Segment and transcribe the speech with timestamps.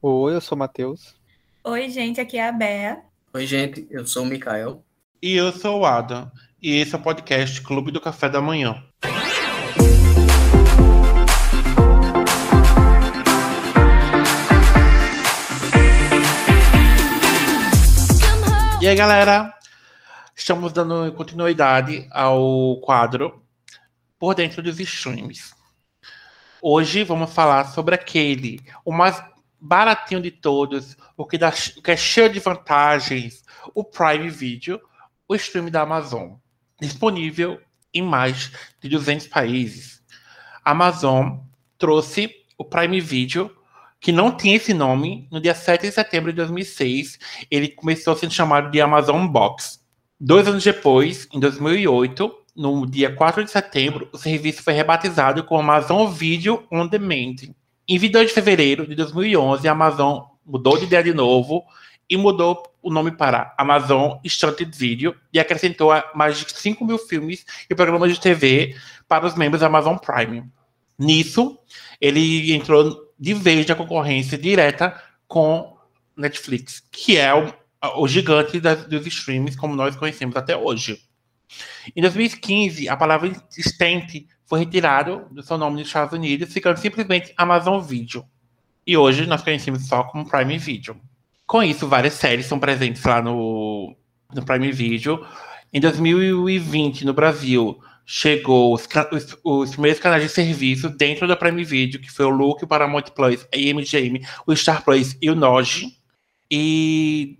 [0.00, 1.16] Oi, eu sou o Matheus.
[1.64, 3.02] Oi, gente, aqui é a Bea.
[3.34, 4.84] Oi, gente, eu sou o Mikael.
[5.20, 6.30] E eu sou o Adam.
[6.62, 8.80] E esse é o podcast Clube do Café da Manhã.
[18.80, 19.52] E aí, galera?
[20.36, 23.42] Estamos dando continuidade ao quadro
[24.16, 25.52] Por Dentro dos Streams.
[26.62, 29.20] Hoje vamos falar sobre aquele, o mais
[29.60, 33.42] baratinho de todos, o que, dá, o que é cheio de vantagens,
[33.74, 34.80] o Prime Video,
[35.28, 36.34] o stream da Amazon,
[36.80, 37.60] disponível
[37.92, 40.02] em mais de 200 países.
[40.64, 41.38] A Amazon
[41.76, 43.54] trouxe o Prime Video,
[44.00, 47.18] que não tinha esse nome, no dia 7 de setembro de 2006.
[47.50, 49.80] Ele começou sendo chamado de Amazon Box.
[50.20, 55.60] Dois anos depois, em 2008, no dia 4 de setembro, o serviço foi rebatizado como
[55.60, 57.36] Amazon Video On Demand.
[57.90, 61.64] Em 22 de fevereiro de 2011, a Amazon mudou de ideia de novo
[62.06, 67.46] e mudou o nome para Amazon Instant Video e acrescentou mais de 5 mil filmes
[67.68, 68.76] e programas de TV
[69.08, 70.44] para os membros da Amazon Prime.
[70.98, 71.58] Nisso,
[71.98, 74.94] ele entrou de vez na concorrência direta
[75.26, 75.74] com
[76.14, 77.54] Netflix, que é o,
[78.02, 81.00] o gigante das, dos streams como nós conhecemos até hoje.
[81.96, 87.32] Em 2015, a palavra instant foi retirada do seu nome nos Estados Unidos, ficando simplesmente
[87.36, 88.24] Amazon Video.
[88.86, 90.96] E hoje nós conhecemos só como Prime Video.
[91.46, 93.94] Com isso, várias séries são presentes lá no,
[94.34, 95.24] no Prime Video.
[95.70, 101.62] Em 2020, no Brasil, chegou os, os, os, primeiros canais de serviço dentro da Prime
[101.62, 105.34] Video, que foi o Look, o Paramount Plus, a MGM, o Star Plus e o
[105.34, 105.88] Noj.
[106.50, 107.38] E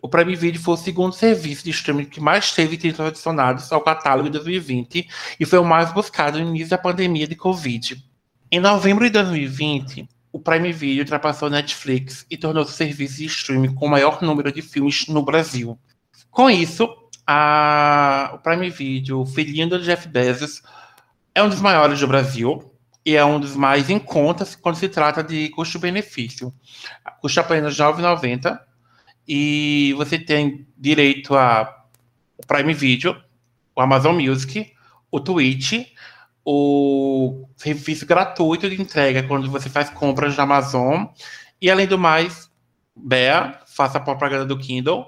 [0.00, 3.80] o Prime Video foi o segundo serviço de streaming que mais teve títulos adicionados ao
[3.80, 5.08] catálogo de 2020
[5.40, 8.02] e foi o mais buscado no início da pandemia de Covid.
[8.50, 13.26] Em novembro de 2020, o Prime Video ultrapassou a Netflix e tornou-se o serviço de
[13.26, 15.78] streaming com o maior número de filmes no Brasil.
[16.30, 16.88] Com isso,
[17.26, 20.62] a, o Prime Video, filhinho do Jeff Bezos,
[21.34, 22.72] é um dos maiores do Brasil
[23.04, 26.54] e é um dos mais em conta quando se trata de custo-benefício.
[27.20, 28.67] Custa apenas R$ 9,90
[29.28, 31.84] e você tem direito a
[32.46, 33.22] Prime Video,
[33.76, 34.72] o Amazon Music,
[35.10, 35.86] o Twitch,
[36.42, 41.04] o serviço gratuito de entrega quando você faz compras na Amazon.
[41.60, 42.50] E além do mais,
[42.96, 45.06] Bea, faça a propaganda do Kindle.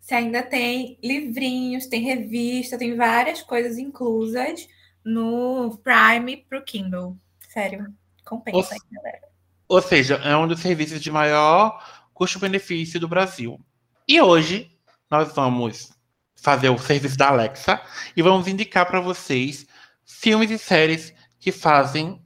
[0.00, 4.68] Você ainda tem livrinhos, tem revista, tem várias coisas inclusas
[5.04, 7.16] no Prime para o Kindle.
[7.48, 7.92] Sério,
[8.24, 9.20] compensa, ou, galera.
[9.68, 11.82] Ou seja, é um dos serviços de maior
[12.18, 13.60] custo-benefício do Brasil.
[14.08, 14.76] E hoje
[15.08, 15.92] nós vamos
[16.34, 17.80] fazer o serviço da Alexa
[18.16, 19.64] e vamos indicar para vocês
[20.04, 22.20] filmes e séries que fazem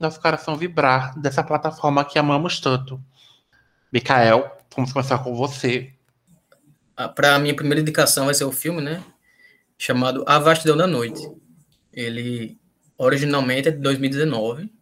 [0.00, 2.98] nosso coração vibrar dessa plataforma que amamos tanto.
[3.92, 5.92] Mikael, vamos começar com você.
[6.96, 9.04] Ah, Para a minha primeira indicação vai ser o filme, né?
[9.76, 11.20] Chamado A Vastidão da Noite.
[11.92, 12.58] Ele
[12.96, 14.72] originalmente é de 2019,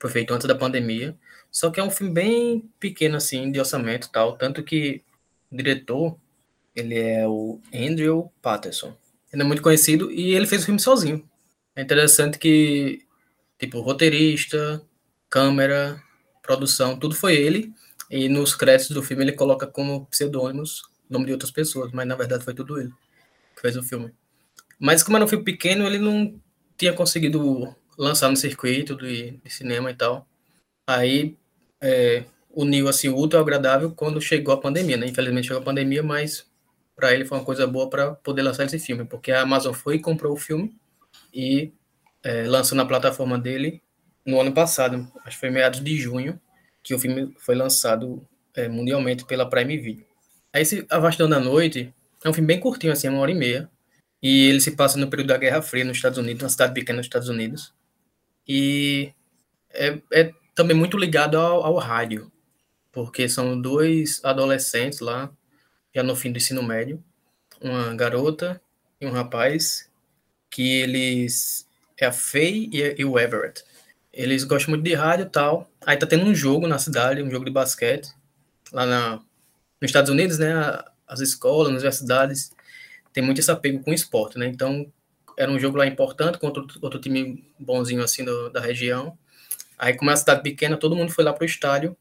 [0.00, 1.16] foi feito antes da pandemia.
[1.50, 4.36] Só que é um filme bem pequeno, assim, de orçamento e tal.
[4.36, 5.02] Tanto que
[5.50, 6.16] o diretor,
[6.74, 8.96] ele é o Andrew Patterson.
[9.32, 11.28] Ele é muito conhecido e ele fez o filme sozinho.
[11.76, 13.00] É interessante que,
[13.58, 14.82] tipo, roteirista,
[15.28, 16.02] câmera,
[16.42, 17.72] produção, tudo foi ele.
[18.10, 22.14] E nos créditos do filme ele coloca como pseudônimos nome de outras pessoas, mas na
[22.14, 22.92] verdade foi tudo ele
[23.54, 24.14] que fez o filme.
[24.78, 26.40] Mas como era um filme pequeno, ele não
[26.78, 30.26] tinha conseguido lançar no circuito de, de cinema e tal.
[30.88, 31.36] Aí
[31.82, 35.06] é, uniu assim o útil ao agradável quando chegou a pandemia, né?
[35.06, 36.46] Infelizmente chegou a pandemia, mas
[36.96, 39.96] para ele foi uma coisa boa para poder lançar esse filme, porque a Amazon foi
[39.96, 40.74] e comprou o filme
[41.32, 41.72] e
[42.22, 43.82] é, lançou na plataforma dele
[44.24, 46.40] no ano passado, acho que foi meados de junho,
[46.82, 50.06] que o filme foi lançado é, mundialmente pela Prime Video.
[50.52, 51.94] Aí, esse A Vastidão da Noite
[52.24, 53.70] é um filme bem curtinho, assim, uma hora e meia,
[54.22, 56.98] e ele se passa no período da Guerra Fria nos Estados Unidos, uma cidade pequena
[56.98, 57.72] nos Estados Unidos,
[58.52, 59.12] e
[59.72, 62.32] é, é também muito ligado ao, ao rádio,
[62.90, 65.30] porque são dois adolescentes lá,
[65.94, 67.00] já no fim do ensino médio,
[67.60, 68.60] uma garota
[69.00, 69.88] e um rapaz,
[70.50, 71.64] que eles
[71.96, 73.62] é a Faye e, e, o Everett.
[74.12, 75.70] Eles gostam muito de rádio e tal.
[75.86, 78.12] Aí tá tendo um jogo na cidade, um jogo de basquete,
[78.72, 79.16] lá na,
[79.80, 80.52] nos Estados Unidos, né?
[81.06, 82.50] As escolas, as universidades
[83.12, 84.48] tem muito esse apego com o esporte, né?
[84.48, 84.92] Então
[85.36, 89.16] era um jogo lá importante contra outro, time bonzinho assim do, da região.
[89.78, 91.96] Aí, como é uma cidade pequena, todo mundo foi lá pro estádio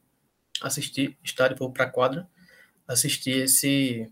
[0.61, 2.27] assistir, estádio para a quadra,
[2.87, 4.11] assistir esse,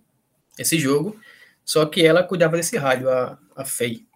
[0.58, 1.20] esse jogo.
[1.66, 4.08] Só que ela cuidava desse rádio, a, a Faye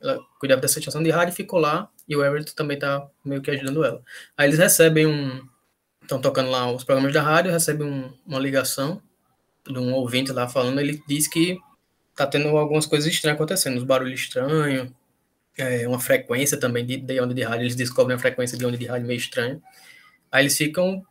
[0.00, 3.50] ela cuidava dessa estação de rádio, ficou lá, e o Everett também tá meio que
[3.50, 4.02] ajudando ela.
[4.36, 5.46] Aí eles recebem um,
[6.02, 9.02] estão tocando lá os programas da rádio, recebe um, uma ligação
[9.64, 11.58] de um ouvinte lá falando, ele diz que
[12.20, 14.90] tá tendo algumas coisas estranhas acontecendo, uns barulhos estranhos,
[15.56, 18.76] é, uma frequência também de, de onda de rádio, eles descobrem a frequência de onda
[18.76, 19.60] de rádio meio estranha.
[20.30, 21.02] Aí eles ficam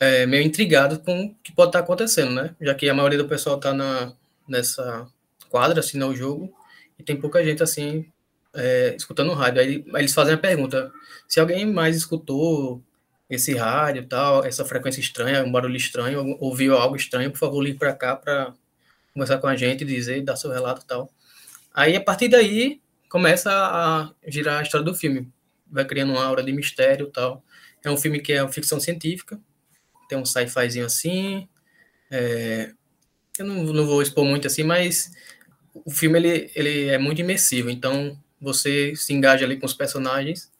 [0.00, 2.56] é, meio intrigados com o que pode estar tá acontecendo, né?
[2.58, 4.14] Já que a maioria do pessoal tá na,
[4.48, 5.06] nessa
[5.50, 6.50] quadra, assim, no jogo,
[6.98, 8.06] e tem pouca gente, assim,
[8.54, 9.60] é, escutando o rádio.
[9.60, 10.90] Aí, aí, eles fazem a pergunta,
[11.28, 12.82] se alguém mais escutou
[13.28, 17.78] esse rádio tal, essa frequência estranha, um barulho estranho, ouviu algo estranho, por favor, ligue
[17.78, 18.54] para cá para
[19.16, 21.10] conversar com a gente, dizer, dar seu relato tal.
[21.72, 25.32] Aí, a partir daí, começa a girar a história do filme.
[25.66, 27.42] Vai criando uma aura de mistério tal.
[27.82, 29.40] É um filme que é ficção científica,
[30.06, 31.48] tem um sci-fizinho assim.
[32.10, 32.72] É,
[33.38, 35.10] eu não, não vou expor muito assim, mas
[35.72, 40.52] o filme ele, ele é muito imersivo, então você se engaja ali com os personagens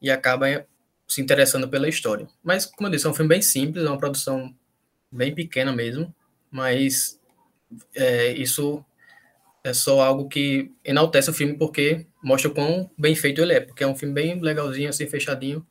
[0.00, 0.64] e acaba
[1.08, 2.28] se interessando pela história.
[2.42, 4.54] Mas, como eu disse, é um filme bem simples, é uma produção
[5.10, 6.14] bem pequena mesmo,
[6.50, 7.18] mas
[7.94, 8.84] é, isso
[9.64, 13.60] é só algo que enaltece o filme porque mostra o quão bem feito ele é,
[13.60, 15.66] porque é um filme bem legalzinho, assim, fechadinho,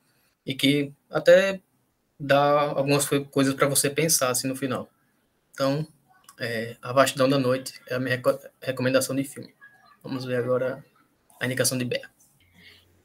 [0.45, 1.61] e que até
[2.19, 4.89] dá algumas coisas para você pensar, assim, no final.
[5.51, 5.87] Então,
[6.39, 8.21] é, A Vastidão da Noite é a minha
[8.61, 9.53] recomendação de filme.
[10.03, 10.83] Vamos ver agora
[11.39, 12.09] a indicação de Bea.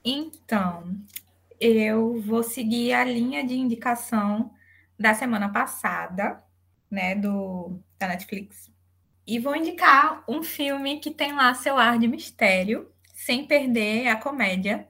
[0.04, 0.96] Então,
[1.60, 4.50] eu vou seguir a linha de indicação
[4.98, 6.42] da semana passada,
[6.90, 8.70] né, do da Netflix.
[9.30, 14.16] E vou indicar um filme que tem lá seu ar de mistério, sem perder a
[14.16, 14.88] comédia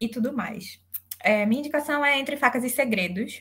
[0.00, 0.80] e tudo mais.
[1.22, 3.40] É, minha indicação é Entre Facas e Segredos.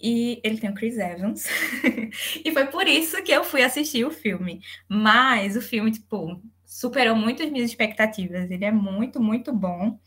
[0.00, 1.48] E ele tem o Chris Evans.
[2.44, 4.60] e foi por isso que eu fui assistir o filme.
[4.88, 8.48] Mas o filme, tipo, superou muito as minhas expectativas.
[8.52, 9.98] Ele é muito, muito bom.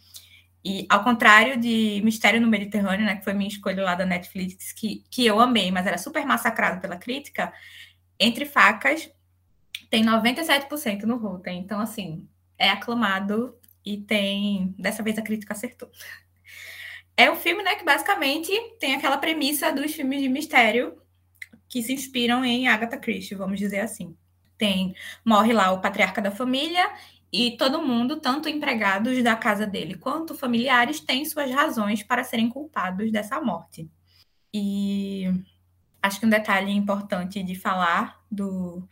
[0.64, 4.72] E ao contrário de Mistério no Mediterrâneo, né, que foi minha escolha lá da Netflix,
[4.72, 7.52] que, que eu amei, mas era super massacrado pela crítica,
[8.18, 9.12] Entre Facas
[9.90, 11.60] tem 97% no Rotten.
[11.60, 13.56] Então, assim, é aclamado
[13.86, 14.76] e tem.
[14.78, 15.90] Dessa vez a crítica acertou.
[17.16, 20.96] É um filme, né, que basicamente tem aquela premissa dos filmes de mistério
[21.68, 24.16] que se inspiram em Agatha Christie, vamos dizer assim.
[24.58, 24.96] Tem
[25.26, 26.90] morre lá o patriarca da família
[27.32, 32.50] e todo mundo, tanto empregados da casa dele quanto familiares, têm suas razões para serem
[32.50, 33.90] culpados dessa morte.
[34.54, 35.26] E
[36.02, 38.88] acho que um detalhe importante de falar do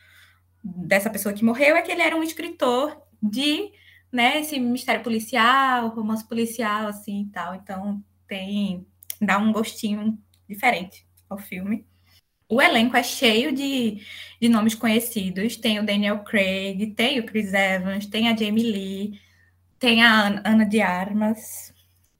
[0.65, 3.71] dessa pessoa que morreu é que ele era um escritor de,
[4.11, 7.55] né, esse mistério policial, romance policial assim e tal.
[7.55, 8.85] Então tem
[9.21, 10.17] dá um gostinho
[10.49, 11.85] diferente ao filme.
[12.49, 14.01] O elenco é cheio de,
[14.41, 15.57] de nomes conhecidos.
[15.57, 19.21] Tem o Daniel Craig, tem o Chris Evans, tem a Jamie Lee,
[19.79, 21.73] tem a Ana de Armas,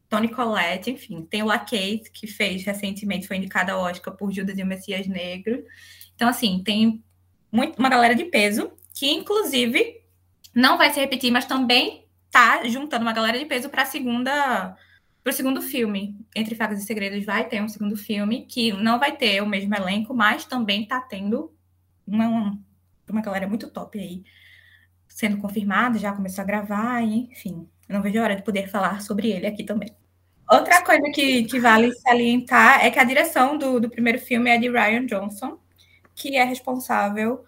[0.10, 1.24] Tony Collette, enfim.
[1.26, 5.08] Tem o Kate, que fez recentemente, foi indicada ao Oscar por Judas e o Messias
[5.08, 5.64] Negro.
[6.16, 7.04] Então, assim, tem
[7.56, 10.02] muito, uma galera de peso, que inclusive
[10.54, 14.76] não vai se repetir, mas também tá juntando uma galera de peso para a segunda
[15.24, 19.00] para o segundo filme, Entre Facas e Segredos, vai ter um segundo filme que não
[19.00, 21.52] vai ter o mesmo elenco, mas também está tendo
[22.06, 22.56] uma,
[23.10, 24.24] uma galera muito top aí
[25.08, 27.68] sendo confirmada, já começou a gravar, enfim.
[27.90, 29.90] Não vejo a hora de poder falar sobre ele aqui também.
[30.48, 34.60] Outra coisa que, que vale salientar é que a direção do, do primeiro filme é
[34.60, 35.58] de Ryan Johnson,
[36.16, 37.44] que é responsável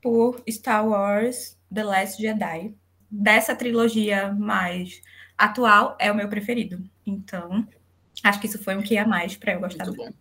[0.00, 2.74] por Star Wars The Last Jedi.
[3.10, 5.02] Dessa trilogia mais
[5.36, 6.82] atual, é o meu preferido.
[7.04, 7.66] Então,
[8.22, 10.14] acho que isso foi um que a mais para eu gostar muito do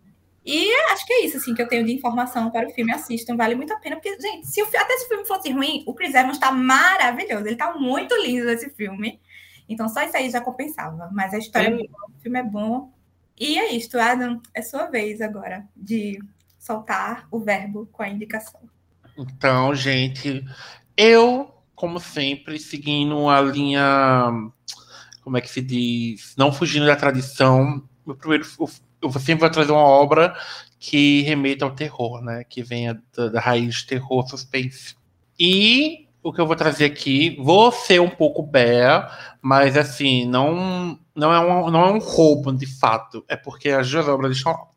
[0.43, 2.91] E acho que é isso, assim, que eu tenho de informação para o filme.
[2.91, 3.95] Assistam, vale muito a pena.
[3.95, 7.45] Porque, gente, se o, até se o filme fosse ruim, o Chris Evans está maravilhoso.
[7.45, 9.21] Ele está muito lindo esse filme.
[9.69, 11.09] Então, só isso aí já compensava.
[11.13, 12.91] Mas a história é boa, o filme é bom.
[13.39, 14.41] E é isso, Adam.
[14.53, 16.19] É sua vez agora de
[16.61, 18.61] soltar o verbo com a indicação.
[19.17, 20.45] Então, gente,
[20.95, 24.31] eu, como sempre, seguindo a linha
[25.23, 27.83] como é que se diz, não fugindo da tradição.
[28.05, 28.45] Meu primeiro,
[29.01, 30.35] eu sempre vou trazer uma obra
[30.79, 32.43] que remeta ao terror, né?
[32.43, 34.95] Que venha da, da raiz terror, suspense.
[35.39, 40.99] E o que eu vou trazer aqui, vou ser um pouco bear, mas assim, não,
[41.15, 44.67] não, é um, não é um roubo de fato, é porque as duas obras estão.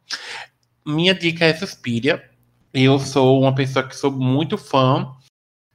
[0.87, 2.31] Minha dica é Suspiria.
[2.73, 5.15] Eu sou uma pessoa que sou muito fã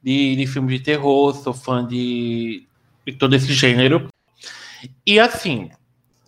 [0.03, 2.67] de, de filmes de terror, sou fã de,
[3.05, 4.07] de todo esse gênero.
[5.05, 5.71] E assim,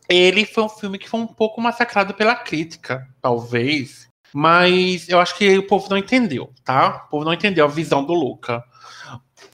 [0.09, 4.07] ele foi um filme que foi um pouco massacrado pela crítica, talvez.
[4.33, 7.03] Mas eu acho que o povo não entendeu, tá?
[7.05, 8.63] O povo não entendeu a visão do Luca.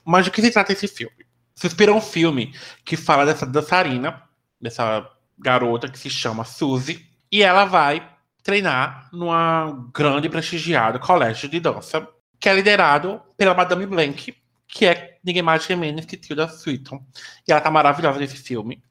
[0.05, 1.25] Mas do que se trata esse filme?
[1.55, 2.53] Suspira é um filme
[2.85, 4.21] que fala dessa dançarina,
[4.61, 8.16] dessa garota que se chama Suzy, e ela vai
[8.47, 12.07] treinar numa grande prestigiado colégio de dança,
[12.39, 14.33] que é liderado pela Madame Blank,
[14.65, 17.03] que é ninguém mais que menos que Tilda Swinton.
[17.45, 18.81] E ela tá maravilhosa nesse filme.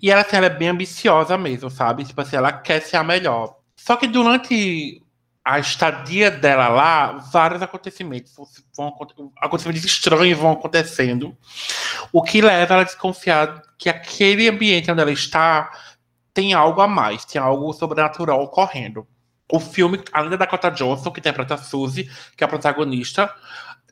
[0.00, 2.02] E ela, assim, ela é bem ambiciosa mesmo, sabe?
[2.02, 3.58] Tipo assim, ela quer ser a melhor.
[3.76, 5.02] Só que durante
[5.44, 8.32] a estadia dela lá, vários acontecimentos
[8.74, 8.90] vão,
[9.36, 11.36] acontecimentos estranhos vão acontecendo,
[12.10, 15.70] o que leva ela a desconfiar que aquele ambiente onde ela está
[16.34, 19.06] tem algo a mais, tem algo sobrenatural ocorrendo.
[19.50, 23.32] O filme, além da Dakota Johnson, que interpreta a Suzy, que é a protagonista,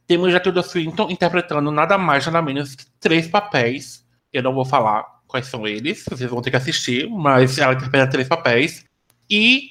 [0.06, 4.04] temos Tilda Swinton interpretando nada mais, nada menos que três papéis.
[4.32, 8.10] Eu não vou falar quais são eles, vocês vão ter que assistir, mas ela interpreta
[8.10, 8.84] três papéis.
[9.30, 9.70] E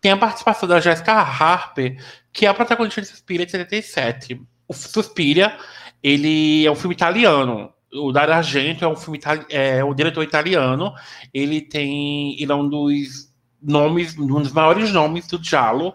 [0.00, 4.40] tem a participação da Jessica Harper, que é a protagonista de Suspiria de 77.
[4.66, 5.56] O Suspiria,
[6.02, 7.72] ele é um filme italiano.
[7.92, 10.94] O Dario Argento é um filme é diretor italiano.
[11.32, 15.94] Ele tem, ele é um dos nomes, um dos maiores nomes do giallo,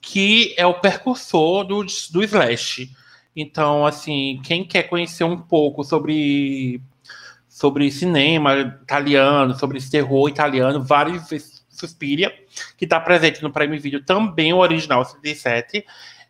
[0.00, 2.90] que é o percursor do, do slash.
[3.34, 6.80] Então, assim, quem quer conhecer um pouco sobre
[7.48, 11.30] sobre cinema italiano, sobre esse terror italiano, vários
[11.74, 12.32] Suspiria,
[12.76, 15.84] que está presente no Prime Video, também o original 77.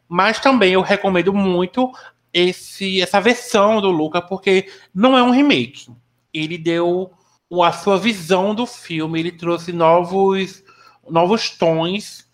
[0.09, 1.93] Mas também eu recomendo muito
[2.35, 5.87] esse, essa versão do Luca, porque não é um remake.
[6.33, 7.13] Ele deu
[7.63, 10.65] a sua visão do filme, ele trouxe novos,
[11.09, 12.29] novos tons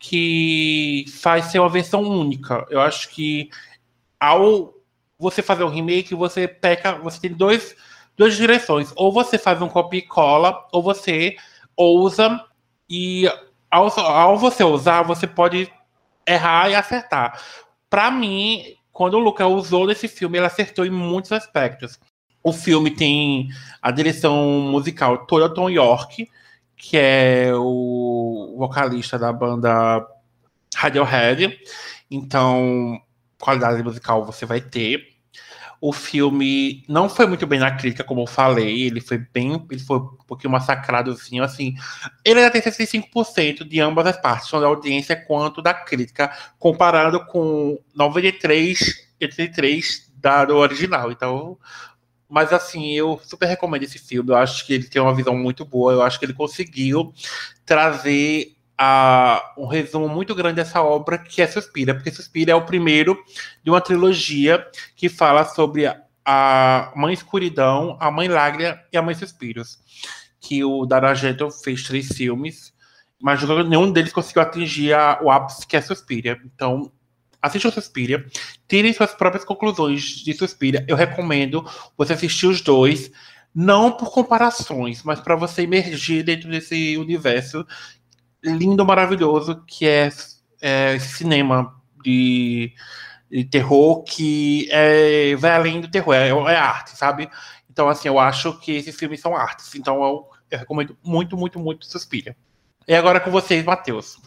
[0.00, 2.66] que faz ser uma versão única.
[2.68, 3.48] Eu acho que
[4.18, 4.74] ao
[5.18, 7.74] você fazer um remake, você peca, você tem dois,
[8.16, 8.92] duas direções.
[8.96, 11.36] Ou você faz um copy e cola, ou você
[11.76, 12.44] ousa
[12.90, 13.26] e
[13.70, 15.72] ao, ao você usar, você pode
[16.26, 17.40] errar e acertar.
[17.88, 22.00] Para mim, quando o Luca usou nesse filme, ele acertou em muitos aspectos.
[22.42, 23.48] O filme tem
[23.82, 26.26] a direção musical toda Tom York,
[26.74, 30.02] que é o vocalista da banda
[30.74, 31.60] Radiohead.
[32.10, 32.98] Então,
[33.38, 35.06] qualidade musical você vai ter.
[35.80, 38.82] O filme não foi muito bem na crítica, como eu falei.
[38.82, 39.64] Ele foi bem.
[39.70, 41.74] Ele foi um pouquinho massacradozinho, assim.
[42.24, 47.24] Ele ainda tem 65% de ambas as partes, tanto da audiência quanto da crítica, comparado
[47.26, 51.10] com 93, 83 da, do original.
[51.12, 51.58] Então.
[52.28, 54.30] Mas assim, eu super recomendo esse filme.
[54.30, 55.92] Eu acho que ele tem uma visão muito boa.
[55.92, 57.12] Eu acho que ele conseguiu
[57.64, 62.66] trazer a, um resumo muito grande dessa obra que é Suspira, porque Suspira é o
[62.66, 63.18] primeiro
[63.62, 69.02] de uma trilogia que fala sobre a, a Mãe Escuridão, a Mãe Lágrima e a
[69.02, 69.78] Mãe Suspiros,
[70.40, 72.74] que o Dario Argento fez três filmes,
[73.20, 76.38] mas nenhum deles conseguiu atingir a, o ápice que é Suspira.
[76.44, 76.92] Então,
[77.40, 78.26] assistam Suspira,
[78.68, 80.84] tirem suas próprias conclusões de Suspira.
[80.86, 81.64] Eu recomendo
[81.96, 83.10] você assistir os dois,
[83.54, 87.66] não por comparações, mas para você emergir dentro desse universo
[88.42, 90.10] lindo, maravilhoso, que é,
[90.60, 92.72] é cinema de,
[93.30, 97.28] de, terror que é, vai além do terror, é, é, arte, sabe?
[97.70, 99.74] Então, assim, eu acho que esses filmes são artes.
[99.74, 102.36] Então, eu, eu recomendo muito, muito, muito Suspira.
[102.88, 104.18] E agora com vocês, Matheus.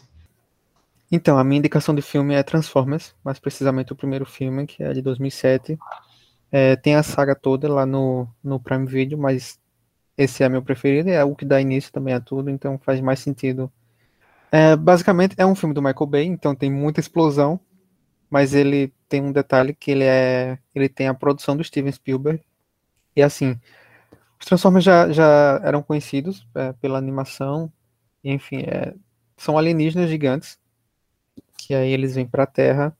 [1.12, 4.94] Então, a minha indicação de filme é Transformers, mais precisamente o primeiro filme, que é
[4.94, 5.78] de 2007.
[6.51, 9.60] É, tem a saga toda lá no, no Prime Video, mas
[10.18, 13.20] esse é meu preferido, é o que dá início também a tudo, então faz mais
[13.20, 13.72] sentido
[14.51, 17.60] é, basicamente é um filme do Michael Bay, então tem muita explosão,
[18.29, 22.44] mas ele tem um detalhe que ele é, ele tem a produção do Steven Spielberg.
[23.15, 23.60] E assim,
[24.39, 27.72] os Transformers já, já eram conhecidos é, pela animação,
[28.24, 28.94] enfim, é,
[29.38, 30.60] são alienígenas gigantes
[31.58, 32.98] que aí eles vêm para a Terra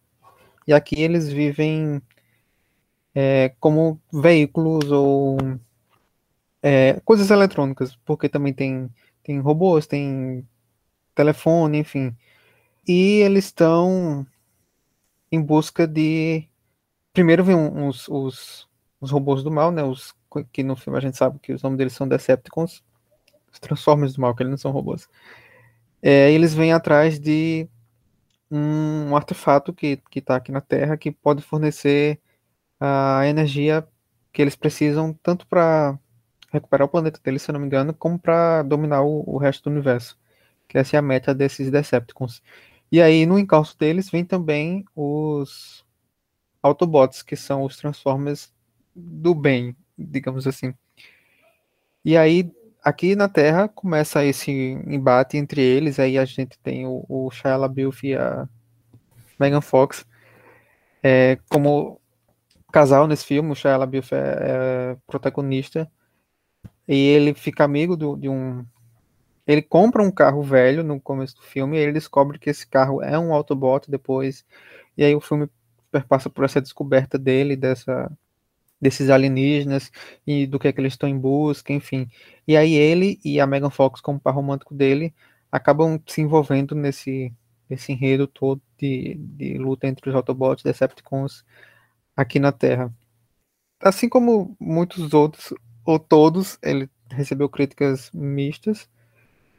[0.68, 2.02] e aqui eles vivem
[3.16, 5.38] é, como veículos ou
[6.62, 8.90] é, coisas eletrônicas, porque também tem
[9.24, 10.48] tem robôs, tem
[11.16, 12.16] telefone, enfim.
[12.88, 14.26] E eles estão
[15.32, 16.48] em busca de.
[17.14, 18.68] Primeiro vem uns, os,
[19.00, 19.84] os robôs do mal, né?
[19.84, 20.14] Os
[20.52, 22.84] que no filme a gente sabe que os nomes deles são Decepticons,
[23.52, 25.10] os Transformers do mal, que eles não são robôs.
[26.02, 27.68] É, eles vêm atrás de
[28.50, 32.20] um, um artefato que está aqui na Terra que pode fornecer
[32.80, 33.88] a energia
[34.32, 35.98] que eles precisam tanto para
[36.52, 39.70] recuperar o planeta deles, se eu não me engano, como para dominar o, o resto
[39.70, 40.18] do universo
[40.70, 42.42] que essa é a meta desses Decepticons.
[42.92, 45.86] E aí, no encalço deles, vem também os
[46.64, 48.54] Autobots, que são os Transformers
[48.96, 50.74] do bem, digamos assim.
[52.06, 52.52] E aí,
[52.84, 54.52] aqui na Terra, começa esse
[54.88, 58.48] embate entre eles, aí a gente tem o, o Shia LaBeouf e a
[59.40, 60.06] Megan Fox
[61.02, 62.00] é, como
[62.72, 65.92] casal nesse filme, o Shia LaBeouf é, é protagonista,
[66.88, 68.66] e ele fica amigo do, de um
[69.50, 73.02] ele compra um carro velho no começo do filme, e ele descobre que esse carro
[73.02, 74.46] é um Autobot depois,
[74.96, 75.50] e aí o filme
[75.92, 78.12] perpassa por essa descoberta dele, dessa
[78.82, 79.92] desses alienígenas
[80.26, 82.08] e do que é que eles estão em busca, enfim.
[82.48, 85.14] E aí ele e a Megan Fox como par romântico dele
[85.52, 87.34] acabam se envolvendo nesse,
[87.70, 91.44] nesse enredo todo de, de luta entre os Autobots e Decepticons
[92.16, 92.94] aqui na Terra.
[93.82, 95.54] Assim como muitos outros,
[95.86, 98.88] ou todos, ele recebeu críticas mistas.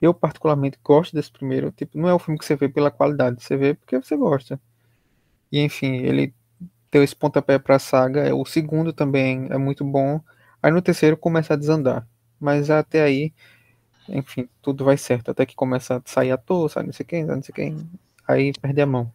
[0.01, 3.43] Eu particularmente gosto desse primeiro, tipo, não é o filme que você vê pela qualidade,
[3.43, 4.59] você vê porque você gosta.
[5.53, 6.33] E enfim, ele
[6.91, 8.35] deu esse pontapé para a saga.
[8.35, 10.21] O segundo também é muito bom.
[10.63, 12.07] Aí no terceiro começa a desandar.
[12.39, 13.33] Mas até aí,
[14.09, 15.31] enfim, tudo vai certo.
[15.31, 17.91] Até que começa a sair toa, sai não sei quem, não sei quem.
[18.27, 19.13] Aí perde a mão.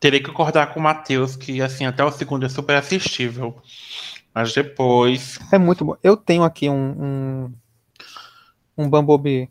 [0.00, 3.60] Teria que concordar com o Matheus que, assim, até o segundo é super assistível.
[4.32, 5.40] Mas depois.
[5.52, 5.96] É muito bom.
[6.02, 6.74] Eu tenho aqui um.
[6.76, 7.52] Um,
[8.76, 9.48] um Bumblebee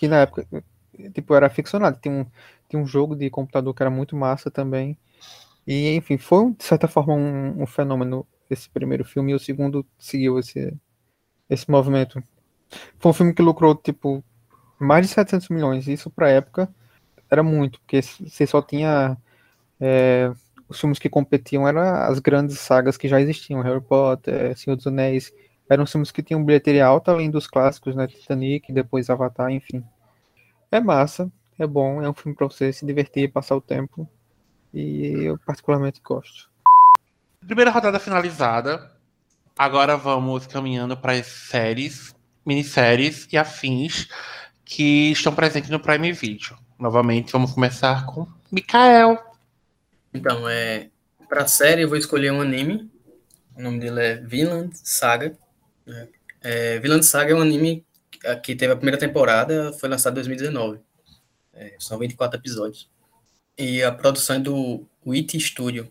[0.00, 0.46] que na época,
[1.12, 1.98] tipo, era ficcionado.
[2.00, 2.26] Tem um,
[2.68, 4.96] tem um jogo de computador que era muito massa também.
[5.66, 9.86] E, enfim, foi, de certa forma, um, um fenômeno esse primeiro filme, e o segundo
[9.98, 10.74] seguiu esse,
[11.48, 12.22] esse movimento.
[12.98, 14.24] Foi um filme que lucrou, tipo,
[14.78, 15.86] mais de 700 milhões.
[15.86, 16.68] Isso, pra época,
[17.30, 19.18] era muito, porque você só tinha.
[19.78, 20.32] É,
[20.68, 24.86] os filmes que competiam eram as grandes sagas que já existiam, Harry Potter, Senhor dos
[24.86, 25.32] Anéis.
[25.70, 28.08] Eram filmes que tinham bilheteria alta, além dos clássicos, né?
[28.08, 29.84] Titanic, depois Avatar, enfim.
[30.68, 34.08] É massa, é bom, é um filme pra você se divertir, passar o tempo
[34.74, 36.50] e eu particularmente gosto.
[37.46, 38.90] Primeira rodada finalizada.
[39.56, 44.08] Agora vamos caminhando para as séries, minisséries e afins
[44.64, 46.56] que estão presentes no Prime Video.
[46.78, 49.18] Novamente, vamos começar com Mikael.
[50.12, 50.88] Então, é
[51.28, 52.90] para série eu vou escolher um anime.
[53.54, 55.38] O nome dele é Vinland Saga.
[56.42, 57.84] É, é, Saga é um anime
[58.42, 60.80] que teve a primeira temporada, foi lançado em 2019.
[61.52, 62.90] É, são 24 episódios.
[63.56, 65.90] E a produção é do Wit Studio,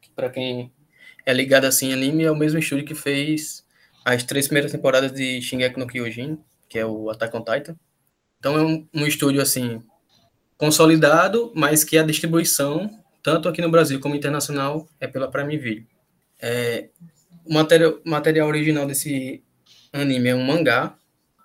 [0.00, 0.72] que para quem
[1.24, 3.64] é ligado assim anime, é o mesmo estúdio que fez
[4.04, 7.76] as três primeiras temporadas de Shingeki no Kyojin, que é o Attack on Titan.
[8.38, 9.82] Então é um, um estúdio assim
[10.56, 12.90] consolidado, mas que a distribuição,
[13.22, 15.86] tanto aqui no Brasil como internacional, é pela Prime Video.
[16.40, 16.88] É,
[17.48, 19.42] o material, material original desse
[19.92, 20.96] anime é um mangá.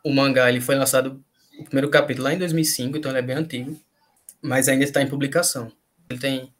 [0.03, 1.23] O mangá ele foi lançado
[1.59, 3.79] o primeiro capítulo lá em 2005, então ele é bem antigo
[4.43, 5.71] mas ainda está em publicação.
[6.09, 6.53] Ele tem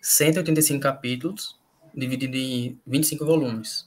[0.00, 1.60] 185 capítulos,
[1.94, 3.86] dividido em 25 volumes.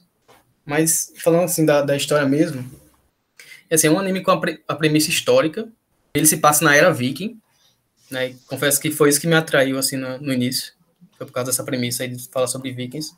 [0.64, 2.64] Mas, falando assim da, da história mesmo,
[3.70, 5.68] assim, é um anime com a, pre, a premissa histórica.
[6.14, 7.38] Ele se passa na era viking,
[8.10, 8.36] né?
[8.46, 10.72] Confesso que foi isso que me atraiu assim no, no início.
[11.18, 13.12] Foi por causa dessa premissa aí de falar sobre vikings.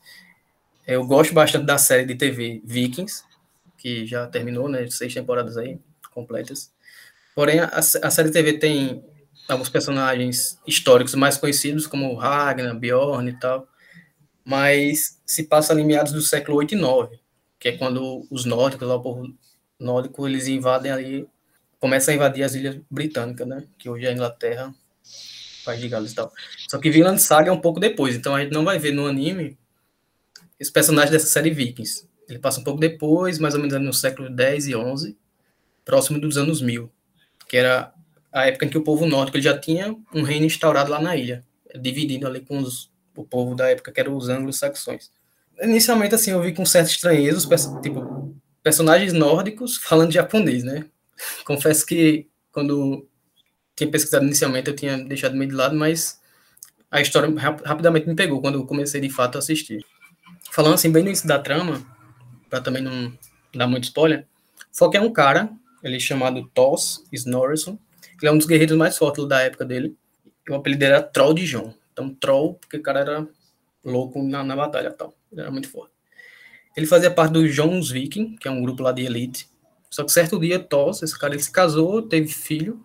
[0.88, 3.22] Eu gosto bastante da série de TV Vikings,
[3.76, 4.88] que já terminou, né?
[4.88, 5.78] Seis temporadas aí
[6.10, 6.72] completas.
[7.34, 9.04] Porém, a, a série TV tem
[9.46, 13.68] alguns personagens históricos mais conhecidos, como Ragnar, Bjorn e tal,
[14.42, 17.20] mas se passa ali meados do século 8 e 9,
[17.60, 19.30] que é quando os nórdicos, lá, o povo
[19.78, 21.28] nórdico, eles invadem ali,
[21.78, 24.74] começam a invadir as ilhas britânicas, né, que hoje é a Inglaterra,
[25.66, 26.32] País de Gales e tal.
[26.66, 29.06] Só que Vinland Saga é um pouco depois, então a gente não vai ver no
[29.06, 29.58] anime
[30.60, 32.06] os personagens dessa série Vikings.
[32.28, 35.16] Ele passa um pouco depois, mais ou menos no século 10 e 11,
[35.84, 36.90] próximo dos anos 1000,
[37.48, 37.92] que era
[38.30, 41.44] a época em que o povo nórdico já tinha um reino instaurado lá na ilha,
[41.80, 45.10] dividido ali com os, o povo da época que eram os anglo-saxões.
[45.62, 50.84] Inicialmente, assim, eu vi com certa estranheza, os, tipo, personagens nórdicos falando japonês, né?
[51.44, 53.08] Confesso que quando
[53.74, 56.20] tinha pesquisado inicialmente eu tinha deixado meio de lado, mas
[56.90, 57.32] a história
[57.64, 59.84] rapidamente me pegou quando eu comecei de fato a assistir.
[60.58, 61.80] Falando assim, bem no início da trama,
[62.50, 63.16] para também não
[63.54, 64.26] dar muito spoiler,
[64.90, 65.52] que é um cara,
[65.84, 67.78] ele é chamado Thos Snorreson,
[68.20, 69.96] ele é um dos guerreiros mais fortes da época dele.
[70.50, 71.72] O apelido era Troll de John.
[71.92, 73.28] Então, Troll, porque o cara era
[73.84, 75.14] louco na, na batalha tal.
[75.30, 75.92] Ele era muito forte.
[76.76, 79.48] Ele fazia parte do Jones Viking, que é um grupo lá de elite.
[79.88, 82.84] Só que certo dia, Toss, esse cara, ele se casou, teve filho.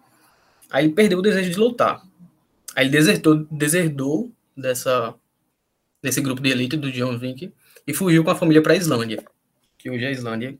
[0.69, 2.03] Aí ele perdeu o desejo de lutar.
[2.75, 5.15] Aí ele desertou, desertou dessa,
[6.03, 7.51] desse grupo de elite do John Viking
[7.87, 9.23] e fugiu com a família para a Islândia,
[9.77, 10.57] que hoje é a Islândia,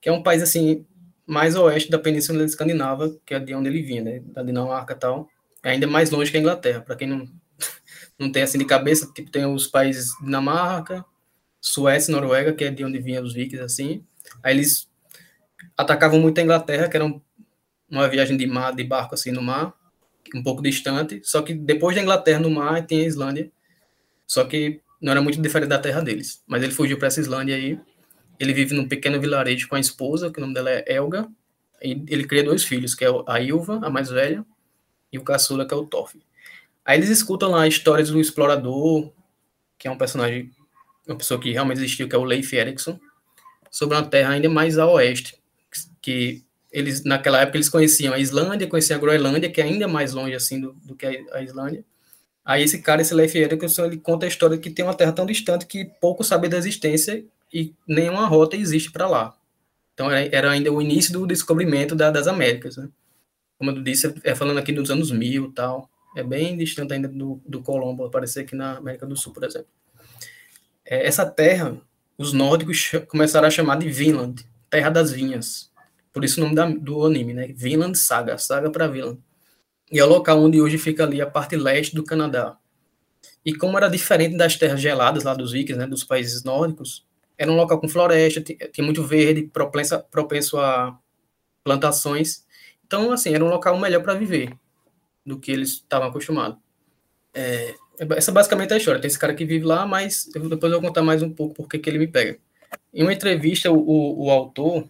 [0.00, 0.84] que é um país assim
[1.26, 4.20] mais oeste da Península Escandinava, que é de onde ele vinha, né?
[4.26, 5.28] Da Dinamarca e tal.
[5.62, 6.80] É ainda mais longe que a Inglaterra.
[6.80, 7.28] Para quem não,
[8.18, 11.04] não tem assim de cabeça, tipo, tem os países Dinamarca,
[11.60, 14.04] Suécia, Noruega, que é de onde vinham os vikings, assim.
[14.42, 14.88] Aí eles
[15.76, 17.12] atacavam muito a Inglaterra, que era
[17.90, 19.74] uma viagem de mar, de barco assim no mar,
[20.34, 21.20] um pouco distante.
[21.24, 23.50] Só que depois da Inglaterra no mar tem a Islândia.
[24.26, 26.42] Só que não era muito diferente da terra deles.
[26.48, 27.78] Mas ele fugiu para essa Islândia aí
[28.40, 31.28] ele vive num pequeno vilarejo com a esposa, que o nome dela é Elga,
[31.80, 34.44] E ele cria dois filhos, que é a Ilva, a mais velha,
[35.12, 36.20] e o caçula, que é o Toff.
[36.84, 39.12] Aí eles escutam lá histórias do explorador,
[39.78, 40.50] que é um personagem,
[41.06, 42.98] uma pessoa que realmente existiu, que é o Leif Erikson,
[43.70, 45.40] sobre uma terra ainda mais a oeste,
[46.02, 50.12] que eles naquela época eles conheciam a Islândia, conheciam a Groenlândia, que é ainda mais
[50.12, 51.84] longe assim do, do que a Islândia.
[52.46, 55.10] Aí esse cara, esse Leif Erikson, ele conta a história de que tem uma terra
[55.10, 59.36] tão distante que pouco sabe da existência e nenhuma rota existe para lá.
[59.92, 62.88] Então era, ainda o início do descobrimento da, das Américas, né?
[63.58, 65.90] Como eu disse, é falando aqui dos anos mil tal.
[66.16, 69.68] É bem distante ainda do, do Colombo aparecer aqui na América do Sul, por exemplo.
[70.84, 71.76] É, essa terra,
[72.16, 75.70] os nórdicos começaram a chamar de Vinland, Terra das Vinhas.
[76.12, 77.48] Por isso o nome da, do anime, né?
[77.48, 79.18] Vinland Saga, Saga para Vinland.
[79.90, 82.56] E é o local onde hoje fica ali a parte leste do Canadá.
[83.44, 87.06] E como era diferente das terras geladas lá dos vikings, né, dos países nórdicos,
[87.38, 90.98] era um local com floresta, tinha muito verde, propenso, propenso a
[91.62, 92.44] plantações.
[92.86, 94.52] Então, assim, era um local melhor para viver
[95.24, 96.58] do que eles estavam acostumados.
[97.34, 97.74] É,
[98.10, 99.00] essa basicamente é a história.
[99.00, 101.78] Tem esse cara que vive lá, mas depois eu vou contar mais um pouco porque
[101.78, 102.38] que ele me pega.
[102.92, 104.88] Em uma entrevista, o, o, o autor,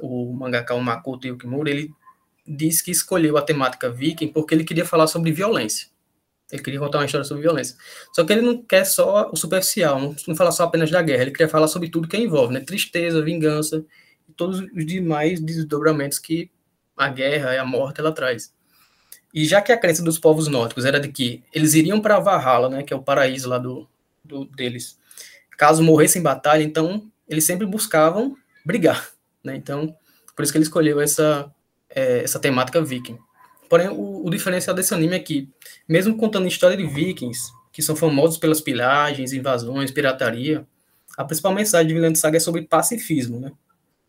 [0.00, 1.90] o mangaka Makoto Yukimura, ele
[2.46, 5.88] disse que escolheu a temática viking porque ele queria falar sobre violência.
[6.52, 7.76] Ele queria contar uma história sobre violência.
[8.14, 11.22] Só que ele não quer só o superficial, não, não fala só apenas da guerra,
[11.22, 12.60] ele queria falar sobre tudo que envolve, né?
[12.60, 13.84] Tristeza, vingança
[14.28, 16.50] e todos os demais desdobramentos que
[16.96, 18.52] a guerra e a morte ela traz.
[19.32, 22.68] E já que a crença dos povos nórdicos era de que eles iriam para Valhalla,
[22.68, 23.88] né, que é o paraíso lá do,
[24.22, 24.96] do deles,
[25.58, 29.10] caso morressem em batalha, então eles sempre buscavam brigar,
[29.42, 29.56] né?
[29.56, 29.96] Então,
[30.36, 31.52] por isso que ele escolheu essa
[31.94, 33.18] é, essa temática viking.
[33.68, 35.48] Porém, o, o, diferencial desse anime é que,
[35.88, 40.66] mesmo contando história de vikings, que são famosos pelas pilagens, invasões, pirataria,
[41.16, 43.52] a principal mensagem de Vinland Saga é sobre pacifismo, né?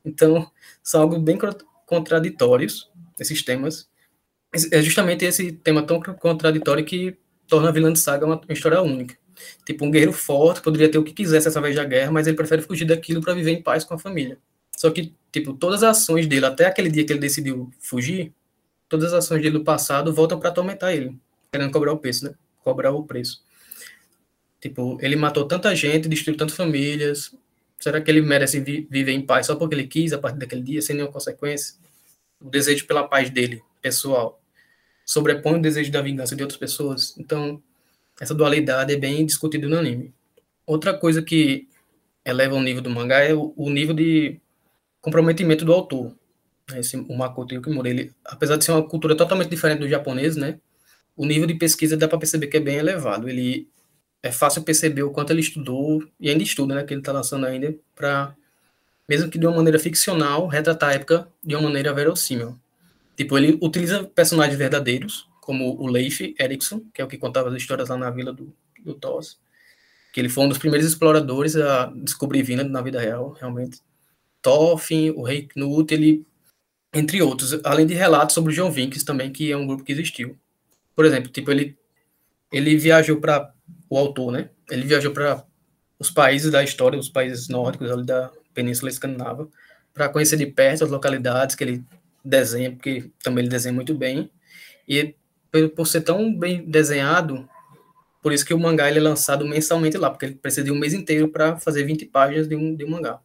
[0.04, 0.52] Então,
[0.84, 1.38] são algo bem
[1.86, 3.90] contraditórios, esses temas.
[4.72, 7.18] É justamente esse tema tão contraditório que
[7.48, 9.18] torna a Vinland Saga uma história única.
[9.66, 12.38] Tipo, um guerreiro forte poderia ter o que quisesse essa vez da guerra, mas ele
[12.38, 14.38] prefere fugir daquilo para viver em paz com a família.
[14.78, 18.34] Só que, tipo, todas as ações dele, até aquele dia que ele decidiu fugir,
[18.90, 21.18] todas as ações dele do passado voltam para atormentar ele,
[21.52, 22.36] querendo cobrar o preço, né?
[22.64, 23.44] Cobrar o preço.
[24.60, 27.36] Tipo, ele matou tanta gente, destruiu tantas famílias.
[27.80, 30.62] Será que ele merece vi viver em paz só porque ele quis a partir daquele
[30.62, 31.76] dia, sem nenhuma consequência?
[32.42, 34.42] O desejo pela paz dele, pessoal,
[35.06, 37.16] sobrepõe o desejo da vingança de outras pessoas.
[37.18, 37.62] Então,
[38.20, 40.14] essa dualidade é bem discutida no anime.
[40.66, 41.68] Outra coisa que
[42.26, 44.40] eleva o nível do mangá é o, o nível de
[45.06, 46.12] comprometimento do autor.
[46.76, 50.60] Esse, o Makoto Yukimura, ele, apesar de ser uma cultura totalmente diferente do japonês, né,
[51.16, 53.30] o nível de pesquisa dá para perceber que é bem elevado.
[53.30, 53.70] Ele
[54.24, 57.46] é fácil perceber o quanto ele estudou e ainda estuda, né, que ele está lançando
[57.46, 58.36] ainda para
[59.08, 62.60] mesmo que de uma maneira ficcional, retratar a época de uma maneira verossímil.
[63.16, 67.56] Tipo, ele utiliza personagens verdadeiros, como o Leif Erikson, que é o que contava as
[67.56, 68.52] histórias lá na vila do,
[68.84, 69.38] do Thos,
[70.12, 73.80] que ele foi um dos primeiros exploradores a descobrir Vinland na vida real, realmente.
[74.46, 76.24] Toffin, o Rei Knut, ele,
[76.94, 79.92] entre outros, além de relatos sobre o John Vinks também, que é um grupo que
[79.92, 80.38] existiu.
[80.96, 81.76] Por exemplo, tipo, ele,
[82.54, 83.52] ele viajou para
[83.90, 84.52] o autor, né?
[84.70, 85.44] Ele viajou para
[85.98, 89.50] os países da história, os países nórdicos ali da Península Escandinava,
[89.92, 91.84] para conhecer de perto as localidades que ele
[92.24, 94.30] desenha, porque também ele desenha muito bem.
[94.88, 95.16] E
[95.76, 97.50] por ser tão bem desenhado,
[98.22, 100.78] por isso que o mangá ele é lançado mensalmente lá, porque ele precisa de um
[100.78, 103.20] mês inteiro para fazer 20 páginas de um, de um mangá.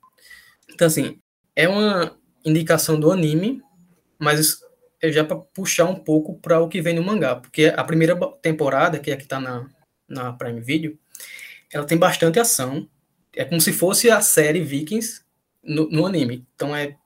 [0.81, 1.21] Então, assim,
[1.55, 3.61] é uma indicação do anime,
[4.19, 4.61] mas
[4.99, 8.17] é já para puxar um pouco para o que vem no mangá, porque a primeira
[8.41, 9.69] temporada, que é que está na,
[10.09, 10.99] na Prime Video,
[11.71, 12.89] ela tem bastante ação.
[13.37, 15.21] É como se fosse a série Vikings
[15.63, 16.47] no, no anime.
[16.55, 16.97] Então é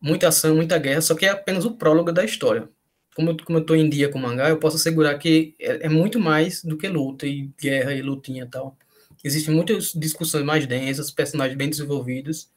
[0.00, 2.68] muita ação, muita guerra, só que é apenas o prólogo da história.
[3.16, 5.88] Como, como eu estou em dia com o mangá, eu posso assegurar que é, é,
[5.88, 8.78] muito mais do que luta e guerra e lutinha e tal.
[9.24, 12.48] Existem muitas discussões mais densas, personagens bem desenvolvidos,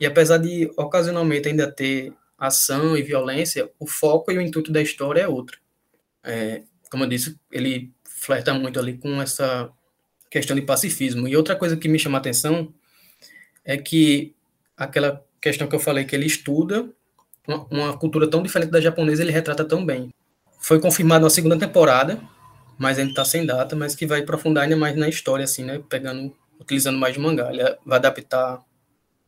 [0.00, 4.80] e apesar de ocasionalmente ainda ter ação e violência, o foco e o intuito da
[4.80, 5.58] história é outro.
[6.22, 9.70] É, como eu disse, ele flerta muito ali com essa
[10.30, 11.26] questão de pacifismo.
[11.26, 12.72] E outra coisa que me chama a atenção
[13.64, 14.34] é que
[14.76, 16.88] aquela questão que eu falei que ele estuda
[17.70, 20.12] uma, cultura tão diferente da japonesa, ele retrata tão bem.
[20.60, 22.20] Foi confirmado na segunda temporada,
[22.76, 25.80] mas ainda está sem data, mas que vai aprofundar ainda mais na história, assim, né?
[25.88, 27.50] Pegando, utilizando mais de mangá.
[27.50, 28.62] Ele vai adaptar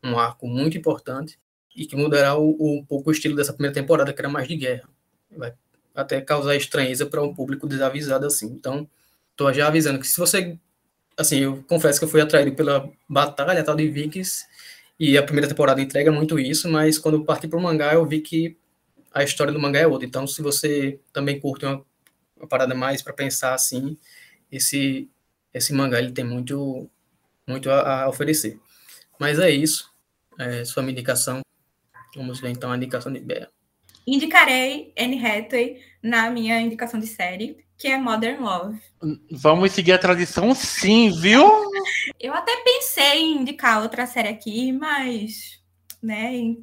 [0.03, 1.39] um arco muito importante
[1.75, 4.47] e que mudará o, o, um pouco o estilo dessa primeira temporada, que era mais
[4.47, 4.89] de guerra.
[5.35, 5.53] Vai
[5.95, 8.47] até causar estranheza para um público desavisado assim.
[8.47, 8.89] Então,
[9.31, 10.57] estou já avisando que se você,
[11.17, 14.45] assim, eu confesso que eu fui atraído pela batalha tal de Vikings
[14.99, 18.05] e a primeira temporada entrega muito isso, mas quando eu parti para o mangá eu
[18.05, 18.57] vi que
[19.13, 20.07] a história do mangá é outra.
[20.07, 21.83] Então, se você também curte uma,
[22.37, 23.97] uma parada mais para pensar assim,
[24.51, 25.09] esse
[25.53, 26.89] esse mangá ele tem muito
[27.47, 28.59] muito a, a oferecer.
[29.19, 29.90] Mas é isso.
[30.41, 31.41] É, sua indicação.
[32.15, 33.47] Vamos ver então a indicação de Bea.
[34.07, 38.81] Indicarei Anne Hathaway na minha indicação de série, que é Modern Love.
[39.31, 41.47] Vamos seguir a tradição, sim, viu?
[42.19, 45.61] Eu até pensei em indicar outra série aqui, mas
[46.01, 46.55] né,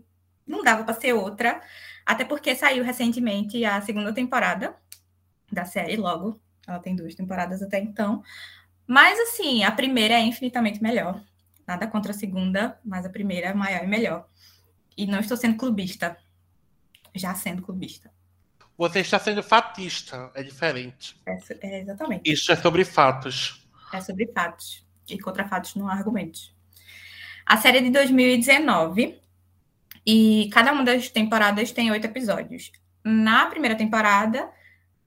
[0.45, 1.63] não dava para ser outra.
[2.05, 4.75] Até porque saiu recentemente a segunda temporada
[5.53, 6.41] da série, logo.
[6.67, 8.23] Ela tem duas temporadas até então.
[8.87, 11.23] Mas, assim, a primeira é infinitamente melhor.
[11.69, 14.27] Nada contra a segunda, mas a primeira é maior e melhor.
[14.97, 16.17] E não estou sendo clubista.
[17.15, 18.11] Já sendo clubista.
[18.79, 21.21] Você está sendo fatista, é diferente.
[21.27, 22.23] É, é, exatamente.
[22.25, 23.69] Isso é sobre fatos.
[23.93, 24.83] É sobre fatos.
[25.07, 26.55] E contra fatos não há argumentos.
[27.45, 29.21] A série é de 2019
[30.07, 32.73] e cada uma das temporadas tem oito episódios.
[33.05, 34.51] Na primeira temporada,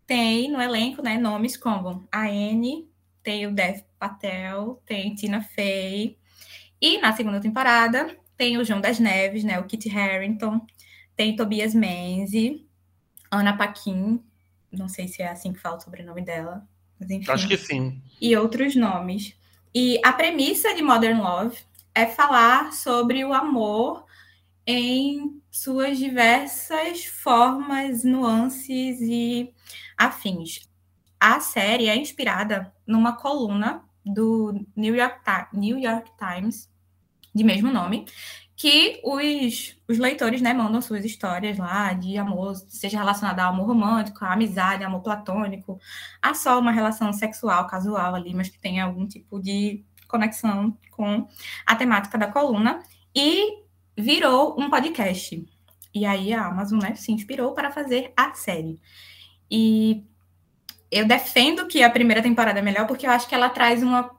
[0.06, 2.88] tem no elenco né, nomes como a Anne,
[3.24, 6.21] tem o Dev Patel, tem Tina Fey.
[6.82, 10.60] E na segunda temporada, tem o João das Neves, né, o Kit Harington,
[11.16, 12.66] tem Tobias Menzi,
[13.30, 14.20] Ana Paquin,
[14.72, 16.68] não sei se é assim que fala o sobrenome dela,
[17.00, 17.32] mas enfim.
[17.32, 18.02] Acho que sim.
[18.20, 19.36] E outros nomes.
[19.74, 21.58] E a premissa de Modern Love
[21.94, 24.06] é falar sobre o amor
[24.66, 29.54] em suas diversas formas, nuances e
[29.98, 30.70] afins.
[31.20, 35.20] A série é inspirada numa coluna do New York,
[35.54, 36.70] New York Times,
[37.34, 38.06] de mesmo nome,
[38.56, 43.68] que os, os leitores né, mandam suas histórias lá de amor, seja relacionada ao amor
[43.68, 45.80] romântico, à amizade, amor platônico,
[46.22, 51.28] a só uma relação sexual, casual ali, mas que tenha algum tipo de conexão com
[51.66, 52.84] a temática da coluna.
[53.16, 53.62] E
[53.98, 55.44] virou um podcast.
[55.94, 58.80] E aí a Amazon né, se inspirou para fazer a série.
[59.50, 60.06] E
[60.92, 64.12] eu defendo que a primeira temporada é melhor porque eu acho que ela traz uma,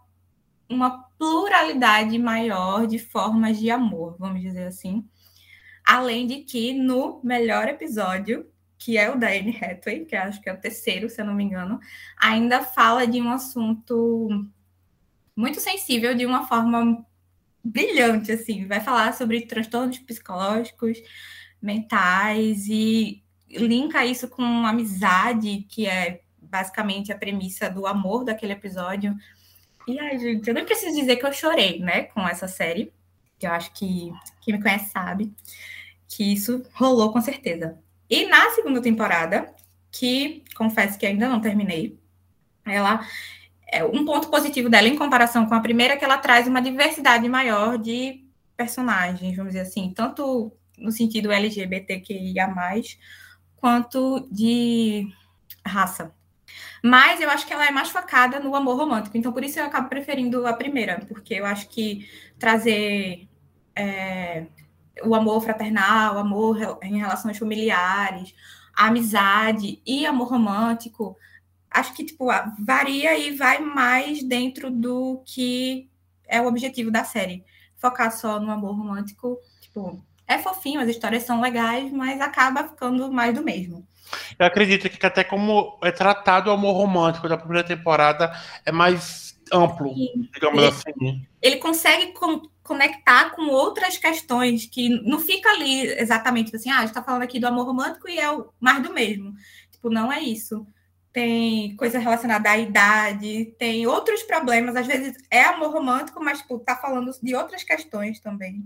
[0.68, 5.06] uma pluralidade maior de formas de amor, vamos dizer assim.
[5.84, 8.46] Além de que no melhor episódio,
[8.78, 11.34] que é o da Anne Hathaway, que acho que é o terceiro, se eu não
[11.34, 11.78] me engano,
[12.16, 14.28] ainda fala de um assunto
[15.36, 17.04] muito sensível de uma forma
[17.62, 18.66] brilhante, assim.
[18.66, 20.98] Vai falar sobre transtornos psicológicos,
[21.60, 26.21] mentais e linka isso com amizade, que é
[26.52, 29.16] basicamente a premissa do amor daquele episódio.
[29.88, 32.92] E ai, gente, eu nem preciso dizer que eu chorei, né, com essa série.
[33.38, 34.12] Que eu acho que
[34.42, 35.32] quem me conhece sabe
[36.06, 37.78] que isso rolou com certeza.
[38.08, 39.52] E na segunda temporada,
[39.90, 41.98] que confesso que ainda não terminei,
[42.66, 43.00] ela
[43.66, 46.60] é, um ponto positivo dela em comparação com a primeira é que ela traz uma
[46.60, 48.22] diversidade maior de
[48.54, 52.54] personagens, vamos dizer assim, tanto no sentido LGBTQIA+,
[53.56, 55.08] quanto de
[55.64, 56.14] raça.
[56.82, 59.64] Mas eu acho que ela é mais focada no amor romântico, então por isso eu
[59.64, 63.28] acabo preferindo a primeira, porque eu acho que trazer
[63.76, 64.46] é,
[65.04, 68.34] o amor fraternal, amor em relações familiares,
[68.74, 71.16] amizade e amor romântico
[71.72, 72.26] acho que tipo
[72.58, 75.88] varia e vai mais dentro do que
[76.26, 77.44] é o objetivo da série.
[77.76, 83.10] Focar só no amor romântico, tipo, é fofinho, as histórias são legais, mas acaba ficando
[83.10, 83.86] mais do mesmo.
[84.38, 88.32] Eu acredito que até como é tratado o amor romântico da primeira temporada
[88.64, 90.28] é mais amplo, Sim.
[90.32, 91.26] digamos ele, assim.
[91.40, 96.80] Ele consegue com, conectar com outras questões que não fica ali exatamente assim, ah, a
[96.80, 99.34] gente está falando aqui do amor romântico e é o mais do mesmo.
[99.70, 100.66] Tipo, não é isso
[101.12, 104.74] tem coisa relacionada à idade, tem outros problemas.
[104.74, 108.64] Às vezes é amor romântico, mas tipo, tá falando de outras questões também.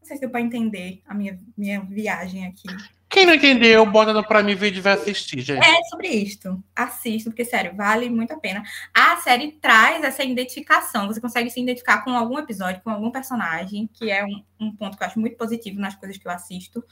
[0.00, 2.68] Não sei se deu para entender a minha, minha viagem aqui.
[3.12, 5.62] Quem não entendeu, bota no Prime Video e vai assistir, gente.
[5.62, 6.62] É sobre isto.
[6.74, 8.62] Assisto, porque, sério, vale muito a pena.
[8.94, 11.06] A série traz essa identificação.
[11.06, 14.96] Você consegue se identificar com algum episódio, com algum personagem, que é um, um ponto
[14.96, 16.82] que eu acho muito positivo nas coisas que eu assisto.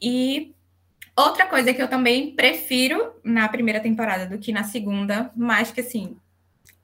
[0.00, 0.54] E
[1.18, 5.80] Outra coisa que eu também prefiro na primeira temporada do que na segunda, mas que
[5.80, 6.18] assim,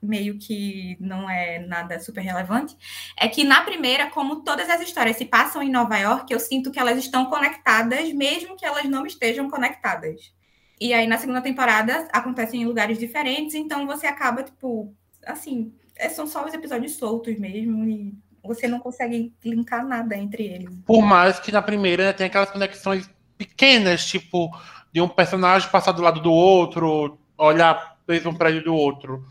[0.03, 2.75] meio que não é nada super relevante,
[3.17, 6.71] é que na primeira, como todas as histórias se passam em Nova York, eu sinto
[6.71, 10.33] que elas estão conectadas, mesmo que elas não estejam conectadas.
[10.79, 14.93] E aí na segunda temporada acontecem em lugares diferentes, então você acaba, tipo,
[15.25, 18.13] assim, é, são só os episódios soltos mesmo, e
[18.43, 20.75] você não consegue linkar nada entre eles.
[20.85, 24.49] Por mais que na primeira tenha aquelas conexões pequenas, tipo,
[24.91, 29.25] de um personagem passar do lado do outro, olhar desde um prédio do outro.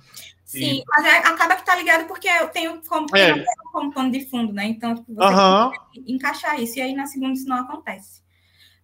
[0.52, 0.84] Sim, e...
[0.86, 3.42] mas é, acaba que tá ligado porque eu tenho como, é.
[3.72, 4.66] como pano de fundo, né?
[4.66, 5.70] Então, tipo, você uhum.
[6.06, 6.78] encaixar isso.
[6.78, 8.22] E aí na segunda isso não acontece.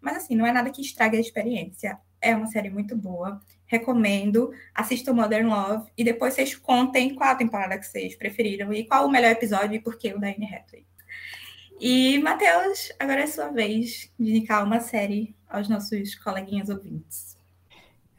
[0.00, 1.98] Mas assim, não é nada que estrague a experiência.
[2.22, 3.40] É uma série muito boa.
[3.66, 4.50] Recomendo.
[4.74, 9.06] Assistam Modern Love e depois vocês contem qual a temporada que vocês preferiram e qual
[9.06, 10.86] o melhor episódio e por que o da Anne Hathaway.
[11.78, 17.36] E, Matheus, agora é sua vez de indicar uma série aos nossos coleguinhas ouvintes.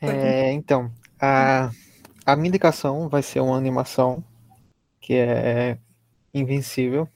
[0.02, 1.72] É, então, a,
[2.32, 4.24] a minha indicação vai ser uma animação
[5.00, 5.78] que é
[6.34, 7.08] Invencível.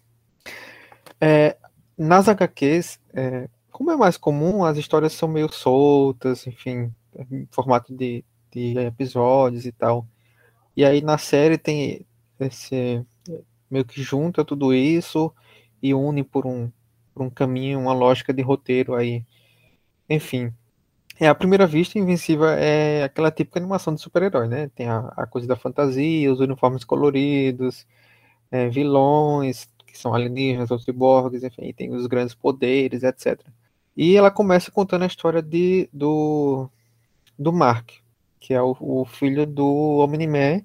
[1.22, 1.56] É,
[1.98, 6.94] nas HQs, é, como é mais comum, as histórias são meio soltas, enfim,
[7.32, 10.08] em formato de, de episódios e tal.
[10.76, 12.06] E aí na série tem
[12.40, 13.06] esse
[13.70, 15.34] meio que junta tudo isso
[15.82, 16.72] e une por um,
[17.14, 19.24] por um caminho, uma lógica de roteiro aí.
[20.10, 20.54] Enfim.
[21.20, 24.70] É, a primeira vista, Invencível é aquela típica animação de super-herói, né?
[24.76, 27.86] Tem a, a, coisa da fantasia, os uniformes coloridos,
[28.52, 33.40] é, vilões, que são alienígenas ou ciborgues, enfim, tem os grandes poderes, etc.
[33.96, 36.68] E ela começa contando a história de, do,
[37.38, 37.92] do Mark,
[38.40, 40.64] que é o, o filho do Omni-Man,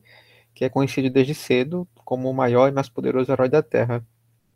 [0.54, 4.04] que é conhecido desde cedo como o maior e mais poderoso herói da Terra.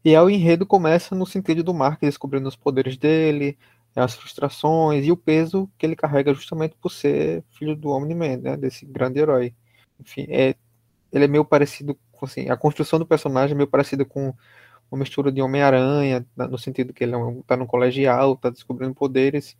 [0.04, 3.58] E aí o enredo começa no sentido do Mark descobrindo os poderes dele,
[4.00, 8.56] as frustrações e o peso que ele carrega justamente por ser filho do Omni-Man, né,
[8.56, 9.54] desse grande herói.
[10.00, 10.54] Enfim, é,
[11.12, 14.34] ele é meio parecido, assim, a construção do personagem é meio parecida com
[14.90, 19.56] uma mistura de Homem-Aranha, no sentido que ele está é no colegial, está descobrindo poderes,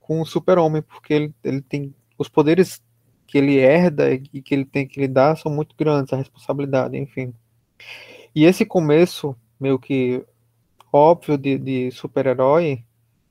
[0.00, 2.82] com o Super-Homem, porque ele, ele tem os poderes
[3.26, 7.32] que ele herda e que ele tem que lidar são muito grandes, a responsabilidade, enfim.
[8.34, 10.24] E esse começo meio que
[10.92, 12.84] óbvio de, de super-herói,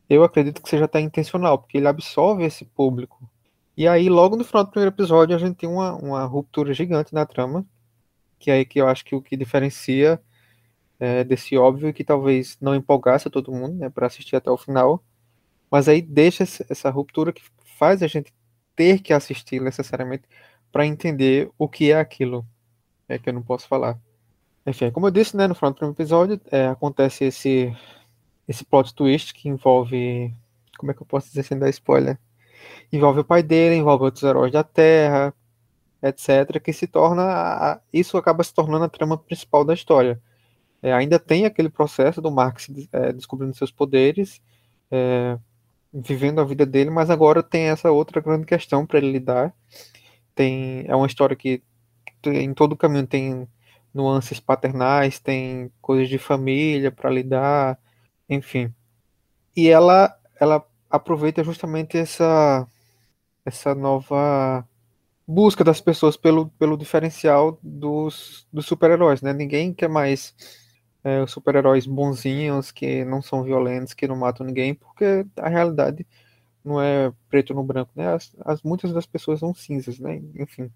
[0.09, 3.29] eu acredito que seja até intencional, porque ele absorve esse público.
[3.77, 7.13] E aí, logo no final do primeiro episódio, a gente tem uma, uma ruptura gigante
[7.13, 7.65] na trama,
[8.39, 10.19] que é aí que eu acho que o que diferencia
[10.99, 15.03] é, desse óbvio que talvez não empolgasse todo mundo, né, para assistir até o final,
[15.71, 17.41] mas aí deixa essa ruptura que
[17.77, 18.33] faz a gente
[18.75, 20.23] ter que assistir necessariamente
[20.71, 22.45] para entender o que é aquilo,
[23.07, 23.97] é que eu não posso falar.
[24.65, 27.75] Enfim, como eu disse, né, no final do primeiro episódio, é, acontece esse,
[28.49, 30.33] esse plot twist que envolve.
[30.77, 32.17] Como é que eu posso dizer sem dar spoiler?
[32.91, 35.33] Envolve o pai dele, envolve outros heróis da Terra,
[36.01, 36.59] etc.
[36.59, 37.79] Que se torna.
[37.93, 40.19] Isso acaba se tornando a trama principal da história.
[40.81, 44.41] É, ainda tem aquele processo do Marx é, descobrindo seus poderes,
[44.89, 45.37] é,
[45.93, 49.53] vivendo a vida dele, mas agora tem essa outra grande questão para ele lidar.
[50.33, 51.61] Tem, é uma história que
[52.25, 53.47] em todo o caminho tem
[53.93, 57.77] nuances paternais, tem coisas de família para lidar,
[58.29, 58.73] enfim.
[59.55, 62.67] E ela ela aproveita justamente essa
[63.45, 64.67] essa nova
[65.29, 69.31] busca das pessoas pelo, pelo diferencial dos, dos super-heróis, né?
[69.31, 70.33] Ninguém quer mais
[71.03, 76.05] é, super-heróis bonzinhos, que não são violentos, que não matam ninguém, porque a realidade
[76.65, 78.13] não é preto no branco, né?
[78.13, 80.19] As, as muitas das pessoas são cinzas, né?
[80.35, 80.71] Enfim.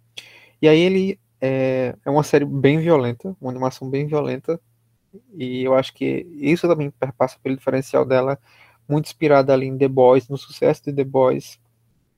[0.61, 4.61] E aí ele é, é uma série bem violenta, uma animação bem violenta,
[5.33, 8.39] e eu acho que isso também perpassa pelo diferencial dela,
[8.87, 11.59] muito inspirada ali em The Boys, no sucesso de The Boys.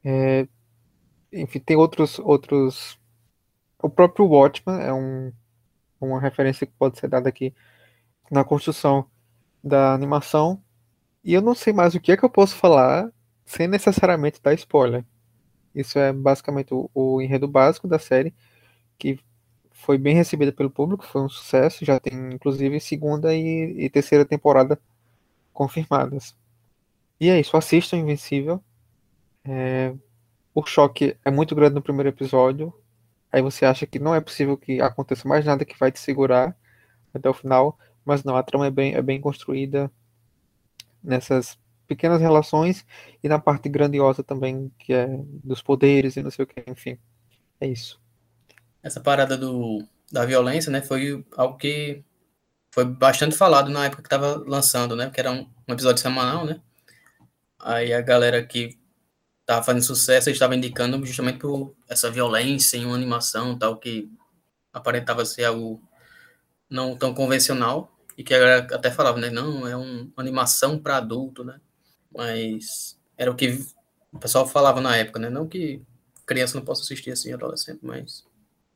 [0.04, 0.48] É,
[1.32, 3.00] enfim, tem outros, outros.
[3.82, 5.32] O próprio Watchman é um,
[6.00, 7.54] uma referência que pode ser dada aqui
[8.32, 9.06] na construção
[9.64, 10.62] da animação.
[11.24, 13.12] E eu não sei mais o que é que eu posso falar
[13.46, 15.06] sem necessariamente dar spoiler.
[15.74, 18.34] Isso é basicamente o, o enredo básico da série
[18.98, 19.20] que
[19.76, 24.26] foi bem recebida pelo público, foi um sucesso, já tem inclusive segunda e, e terceira
[24.26, 24.80] temporada
[25.54, 26.36] confirmadas.
[27.20, 28.64] E é isso, assistam Invencível.
[29.44, 29.94] É,
[30.54, 32.74] o choque é muito grande no primeiro episódio.
[33.32, 36.58] Aí você acha que não é possível que aconteça mais nada que vai te segurar
[37.14, 37.78] até o final.
[38.06, 39.92] Mas não, a trama é bem, é bem construída
[41.04, 42.86] nessas pequenas relações
[43.24, 45.08] e na parte grandiosa também, que é
[45.44, 46.98] dos poderes e não sei o que, enfim.
[47.60, 48.05] É isso
[48.86, 52.04] essa parada do, da violência, né, foi algo que
[52.71, 56.45] foi bastante falado na época que estava lançando, né, porque era um, um, episódio semanal,
[56.45, 56.62] né,
[57.60, 58.78] aí a galera que
[59.41, 64.07] estava fazendo sucesso estava indicando justamente por essa violência em uma animação tal que
[64.72, 65.82] aparentava ser algo
[66.70, 70.78] não tão convencional e que a galera até falava, né, não, é um, uma animação
[70.78, 71.60] para adulto, né,
[72.16, 73.66] mas era o que
[74.14, 75.82] o pessoal falava na época, né, não que
[76.24, 78.24] criança não possa assistir assim adolescente, mas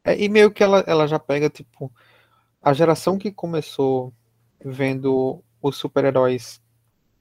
[0.09, 1.91] é, e meio que ela, ela já pega, tipo,
[2.61, 4.13] a geração que começou
[4.63, 6.61] vendo os super-heróis,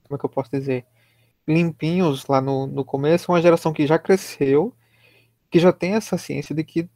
[0.04, 0.86] como é que eu posso dizer?
[1.46, 4.74] Limpinhos lá no, no começo, uma geração que já cresceu,
[5.50, 6.88] que já tem essa ciência de que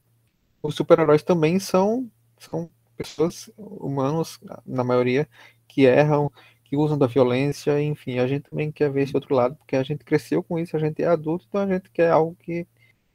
[0.63, 5.29] os super-heróis também são, são pessoas humanos, na maioria,
[5.69, 6.31] que erram,
[6.65, 9.83] que usam da violência, enfim, a gente também quer ver esse outro lado, porque a
[9.83, 12.67] gente cresceu com isso, a gente é adulto, então a gente quer algo que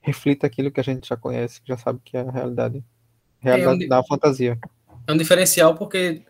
[0.07, 2.81] reflita aquilo que a gente já conhece, que já sabe que é a realidade,
[3.39, 4.57] realidade é um, da fantasia.
[5.05, 6.23] É um diferencial porque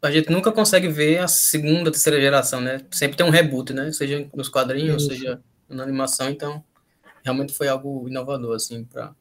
[0.00, 2.80] a gente nunca consegue ver a segunda, terceira geração, né?
[2.92, 3.90] Sempre tem um reboot, né?
[3.90, 5.12] Seja nos quadrinhos, Isso.
[5.12, 6.64] seja na animação, então
[7.24, 9.12] realmente foi algo inovador, assim, para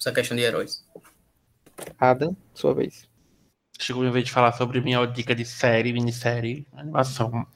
[0.00, 0.82] essa questão de heróis.
[1.98, 3.06] Adam, sua vez.
[3.78, 7.46] Chegou minha vez de falar sobre minha dica de série, minissérie, animação.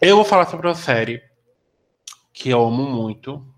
[0.00, 1.22] Eu vou falar sobre uma série
[2.32, 3.53] que eu amo muito.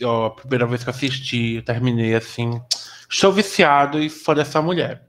[0.00, 2.60] A primeira vez que assisti, eu terminei assim.
[3.10, 5.06] Estou viciado e fã dessa mulher.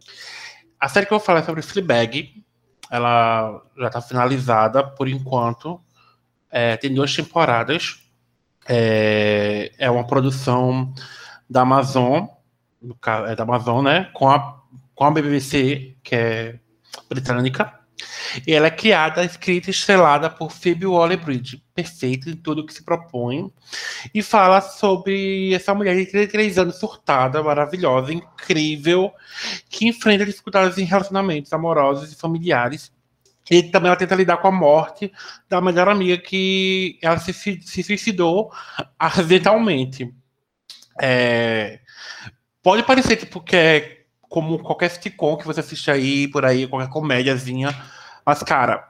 [0.79, 2.43] A série que eu vou falar é sobre Fleabag.
[2.91, 5.79] Ela já está finalizada por enquanto.
[6.51, 7.99] É, tem duas temporadas.
[8.67, 10.93] É, é uma produção
[11.49, 12.25] da Amazon,
[13.27, 14.09] é da Amazon, né?
[14.13, 14.63] Com a
[14.95, 16.59] com a BBC, que é
[17.09, 17.79] britânica.
[18.45, 22.83] E ela é criada, escrita e estrelada por Phoebe Waller-Bridge, perfeita em tudo que se
[22.83, 23.51] propõe,
[24.13, 29.11] e fala sobre essa mulher de 33 anos surtada, maravilhosa, incrível,
[29.69, 32.91] que enfrenta dificuldades em relacionamentos amorosos e familiares.
[33.51, 35.11] E também ela tenta lidar com a morte
[35.49, 38.51] da melhor amiga que ela se, se suicidou
[38.97, 40.13] acidentalmente.
[41.01, 41.79] É,
[42.61, 46.89] pode parecer tipo, que é como qualquer sitcom que você assiste aí, por aí, qualquer
[46.89, 47.69] comédiazinha.
[48.25, 48.89] Mas, cara,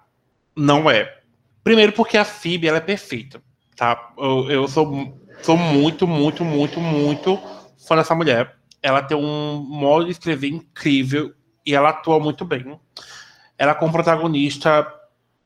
[0.56, 1.20] não é.
[1.64, 3.42] Primeiro porque a Phoebe, ela é perfeita,
[3.76, 4.14] tá?
[4.18, 7.40] Eu, eu sou, sou muito, muito, muito, muito
[7.88, 8.56] fã dessa mulher.
[8.82, 11.34] Ela tem um modo de escrever incrível
[11.66, 12.80] e ela atua muito bem.
[13.58, 14.86] Ela como protagonista,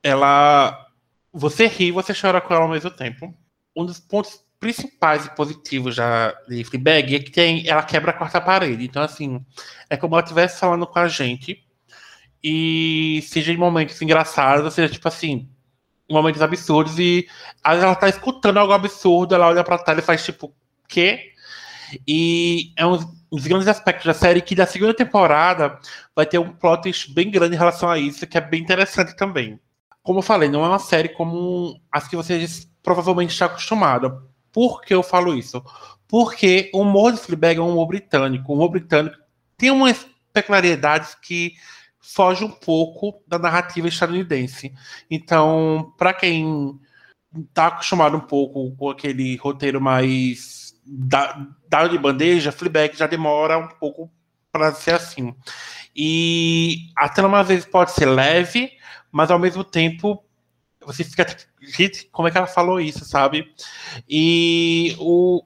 [0.02, 0.86] ela...
[1.32, 3.32] Você ri você chora com ela ao mesmo tempo.
[3.76, 8.14] Um dos pontos principais e positivos da de Fleabag é que tem, ela quebra a
[8.14, 8.84] quarta parede.
[8.84, 9.46] Então, assim,
[9.88, 11.67] é como ela estivesse falando com a gente
[12.48, 15.50] e seja em momentos engraçados, seja tipo assim,
[16.10, 17.28] momentos absurdos e
[17.64, 20.54] às vezes ela tá escutando algo absurdo, ela olha pra tela e faz tipo,
[20.88, 21.32] quê?
[22.08, 22.98] E é um,
[23.32, 25.80] dos grandes aspectos da série que da segunda temporada
[26.16, 29.60] vai ter um plot bem grande em relação a isso, que é bem interessante também.
[30.04, 34.12] Como eu falei, não é uma série como as que vocês provavelmente estão acostumados
[34.58, 35.64] por que eu falo isso?
[36.08, 38.52] Porque o humor de Fleabag é um humor britânico.
[38.52, 39.16] O humor britânico
[39.56, 41.54] tem umas peculiaridades que
[42.14, 44.74] foge um pouco da narrativa estadunidense.
[45.10, 46.80] Então, para quem
[47.50, 53.68] está acostumado um pouco com aquele roteiro mais dado de bandeja, Fleabag já demora um
[53.68, 54.10] pouco
[54.52, 55.36] para ser assim.
[55.96, 58.72] E a trama às vezes pode ser leve,
[59.12, 60.24] mas ao mesmo tempo
[60.86, 61.26] você fica.
[61.62, 63.54] Gente, como é que ela falou isso, sabe?
[64.08, 65.44] E o,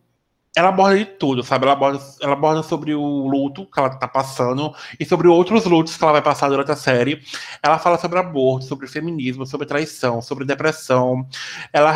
[0.56, 1.66] ela aborda de tudo, sabe?
[1.66, 5.96] Ela aborda, ela aborda sobre o luto que ela tá passando e sobre outros lutos
[5.96, 7.22] que ela vai passar durante a série.
[7.64, 11.28] Ela fala sobre aborto, sobre feminismo, sobre traição, sobre depressão.
[11.72, 11.94] Ela,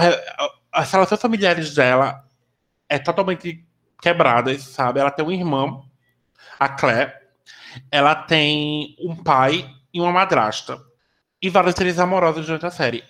[0.72, 2.24] as relações familiares dela
[2.88, 3.66] é totalmente
[4.02, 5.00] quebradas, sabe?
[5.00, 5.82] Ela tem uma irmã,
[6.60, 7.14] a Claire.
[7.92, 10.80] Ela tem um pai e uma madrasta.
[11.42, 13.04] E várias interesses amorosos durante a série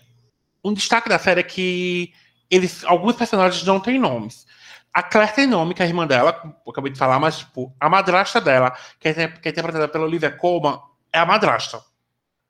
[0.65, 2.11] um destaque da série é que
[2.49, 4.47] eles, alguns personagens não têm nomes.
[4.95, 7.75] A Claire tem nome, que é a irmã dela, eu acabei de falar, mas, tipo,
[7.77, 10.79] a madrasta dela, que é, que é interpretada pela Olivia Colman,
[11.11, 11.81] é a madrasta.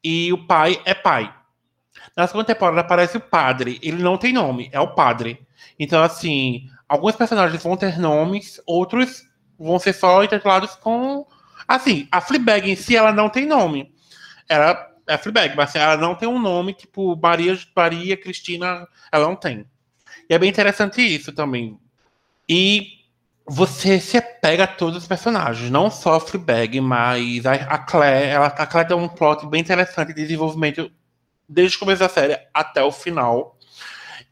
[0.03, 1.33] E o pai é pai.
[2.15, 3.79] Na segunda temporada aparece o padre.
[3.81, 5.43] Ele não tem nome, é o padre.
[5.79, 9.23] Então, assim, alguns personagens vão ter nomes, outros
[9.57, 11.25] vão ser só intitulados com.
[11.67, 13.91] Assim, a Fleabag em si, ela não tem nome.
[14.47, 19.25] Ela é Fleabag, mas assim, ela não tem um nome tipo Maria, Maria Cristina, ela
[19.25, 19.65] não tem.
[20.29, 21.79] E é bem interessante isso também.
[22.47, 22.95] E
[23.47, 28.29] você se apega a todos os personagens, não só a Fleabag, mas a, a Claire,
[28.29, 30.91] ela, a Claire tem um plot bem interessante de desenvolvimento
[31.47, 33.57] desde o começo da série até o final.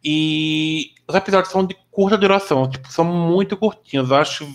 [0.03, 4.47] E os episódios são de curta duração, tipo, são muito curtinhos, eu acho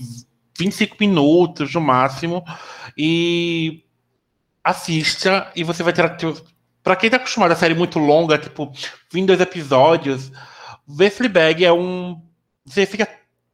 [0.58, 2.44] 25 minutos no máximo.
[2.96, 3.84] E
[4.62, 6.04] assista e você vai ter.
[6.82, 8.72] Pra quem tá acostumado a série muito longa, tipo,
[9.12, 10.32] 22 episódios,
[10.86, 12.20] ver Fleabag é um.
[12.64, 13.08] Você fica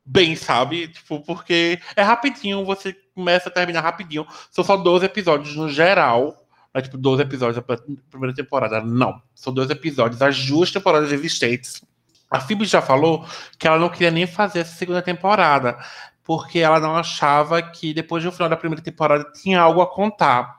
[0.04, 0.88] bem, sabe?
[0.88, 4.26] Tipo, porque é rapidinho, você começa a terminar rapidinho.
[4.50, 6.46] São só 12 episódios no geral.
[6.72, 7.76] Não é tipo 12 episódios da
[8.10, 8.80] primeira temporada.
[8.80, 9.20] Não.
[9.34, 11.82] São 12 episódios, as duas temporadas existentes.
[12.30, 13.24] A Phoebe já falou
[13.58, 15.78] que ela não queria nem fazer essa segunda temporada,
[16.24, 20.58] porque ela não achava que depois do final da primeira temporada tinha algo a contar.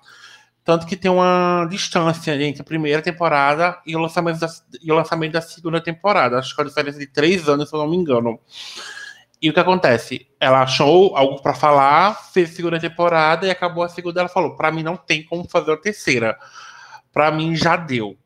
[0.63, 4.47] Tanto que tem uma distância entre a primeira temporada e o lançamento da,
[4.81, 6.39] e o lançamento da segunda temporada.
[6.39, 8.39] Acho que é uma diferença de três anos, se eu não me engano.
[9.45, 10.25] E o que acontece?
[10.39, 14.19] Ela achou algo para falar, fez a segunda temporada e acabou a segunda.
[14.21, 16.35] Ela falou: para mim não tem como fazer a terceira.
[17.13, 18.17] Para mim já deu.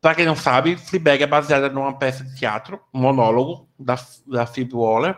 [0.00, 4.46] Pra quem não sabe, Fleabag é baseada numa peça de teatro, um monólogo da, da
[4.46, 5.16] Phoebe Waller.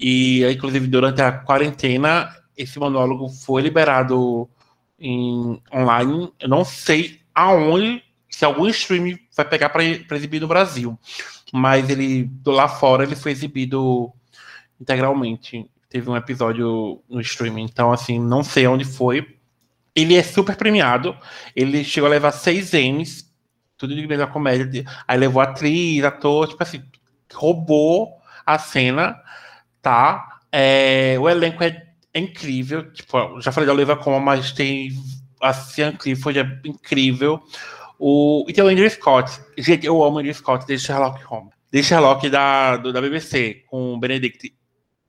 [0.00, 4.48] E, inclusive, durante a quarentena, esse monólogo foi liberado
[4.98, 6.32] em online.
[6.40, 9.84] Eu não sei aonde, se algum streaming vai pegar para
[10.16, 10.98] exibir no Brasil.
[11.52, 14.14] Mas ele, lá fora, ele foi exibido
[14.80, 15.68] integralmente.
[15.88, 17.64] Teve um episódio no streaming.
[17.64, 19.36] Então, assim, não sei onde foi.
[19.94, 21.16] Ele é super premiado.
[21.56, 23.28] Ele chegou a levar seis M's
[23.78, 24.84] tudo de melhor comédia.
[25.06, 26.82] Aí levou atriz, ator, tipo assim,
[27.32, 29.16] roubou a cena,
[29.80, 30.40] tá?
[30.50, 32.92] É, o elenco é, é, incrível.
[32.92, 34.90] Tipo, já falei da Oliva Coma, mas tem
[35.40, 37.40] a Cian Clifford, é incrível.
[37.98, 39.40] O, e tem o Andrew Scott.
[39.56, 41.52] Gente, eu amo o Andrew Scott desde Sherlock Holmes.
[41.70, 44.52] Desde Sherlock da, do, da BBC, com o Benedict.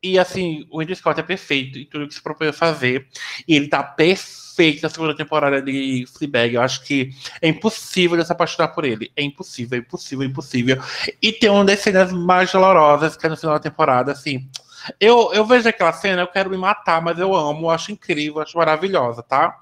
[0.02, 3.08] E assim, o Andrew Scott é perfeito em tudo que se propõe a fazer.
[3.47, 6.54] E ele tá perfeito feito na segunda temporada de Fleabag.
[6.54, 9.10] Eu acho que é impossível de se apaixonar por ele.
[9.16, 10.84] É impossível, é impossível, é impossível.
[11.22, 14.50] E tem uma das cenas mais dolorosas que é no final da temporada, assim.
[15.00, 18.58] Eu, eu vejo aquela cena, eu quero me matar, mas eu amo, acho incrível, acho
[18.58, 19.58] maravilhosa, tá?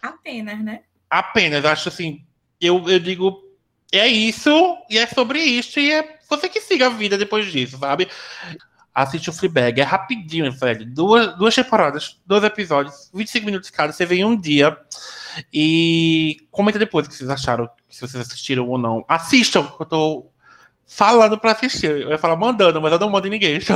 [0.00, 0.84] Apenas, né?
[1.10, 2.24] Apenas, acho assim.
[2.58, 3.44] Eu, eu digo,
[3.92, 4.50] é isso,
[4.88, 8.08] e é sobre isso, e é você que siga a vida depois disso, sabe?
[8.94, 9.80] Assiste o Fleabag.
[9.80, 10.86] É rapidinho, velho.
[10.86, 13.92] Duas, duas temporadas, dois episódios, 25 minutos cada.
[13.92, 14.76] Você vem um dia
[15.52, 19.04] e comenta depois o que vocês acharam, se vocês assistiram ou não.
[19.08, 20.30] Assistam, eu tô
[20.86, 21.90] falando para assistir.
[21.90, 23.60] Eu ia falar mandando, mas eu não mando em ninguém.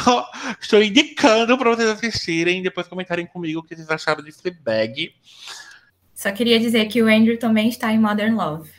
[0.00, 0.24] Então,
[0.58, 5.12] estou indicando para vocês assistirem e depois comentarem comigo o que vocês acharam de Fleabag.
[6.14, 8.70] Só queria dizer que o Andrew também está em Modern Love.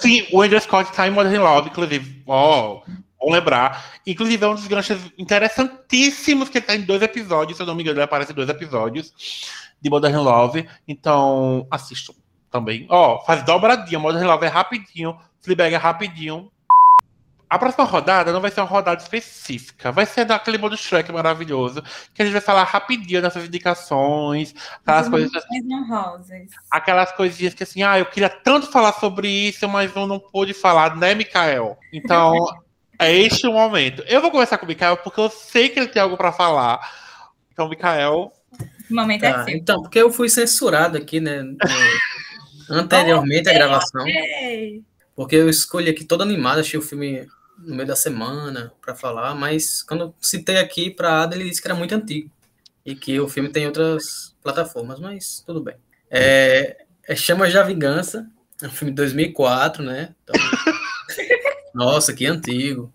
[0.00, 2.22] sim, o Andrew Scott está em Modern Love, inclusive.
[2.26, 2.82] Oh,
[3.26, 3.98] Bom lembrar.
[4.06, 7.74] Inclusive, é um dos ganchos interessantíssimos que ele tá em dois episódios, se eu não
[7.74, 9.12] me engano, ele aparece em dois episódios
[9.82, 10.68] de Modern Love.
[10.86, 12.14] Então, assistam
[12.52, 12.86] também.
[12.88, 13.98] Ó, faz dobradinha.
[13.98, 15.18] Modern Love é rapidinho.
[15.40, 16.52] Fleabag é rapidinho.
[17.50, 21.80] A próxima rodada não vai ser uma rodada específica, vai ser daquele modo Shrek maravilhoso,
[22.12, 24.52] que a gente vai falar rapidinho dessas indicações,
[24.84, 29.94] aquelas coisas assim, aquelas coisinhas que assim, ah, eu queria tanto falar sobre isso, mas
[29.94, 31.78] eu não pude falar, né, Mikael?
[31.92, 32.34] Então,
[32.98, 34.02] É este o momento.
[34.06, 36.80] Eu vou começar com o Mikael porque eu sei que ele tem algo para falar.
[37.52, 38.32] Então, Mikael.
[38.90, 39.54] O momento é ah, seu.
[39.54, 41.42] Então, porque eu fui censurado aqui, né?
[42.70, 44.04] anteriormente à gravação.
[45.14, 47.26] Porque eu escolhi aqui todo animado, achei o filme
[47.58, 51.60] no meio da semana para falar, mas quando eu citei aqui para Ada, ele disse
[51.60, 52.30] que era muito antigo
[52.84, 55.76] e que o filme tem outras plataformas, mas tudo bem.
[56.10, 58.28] É, é Chamas da Vingança,
[58.62, 60.14] é um filme de 2004, né?
[60.22, 60.34] Então,
[61.76, 62.90] Nossa, que antigo.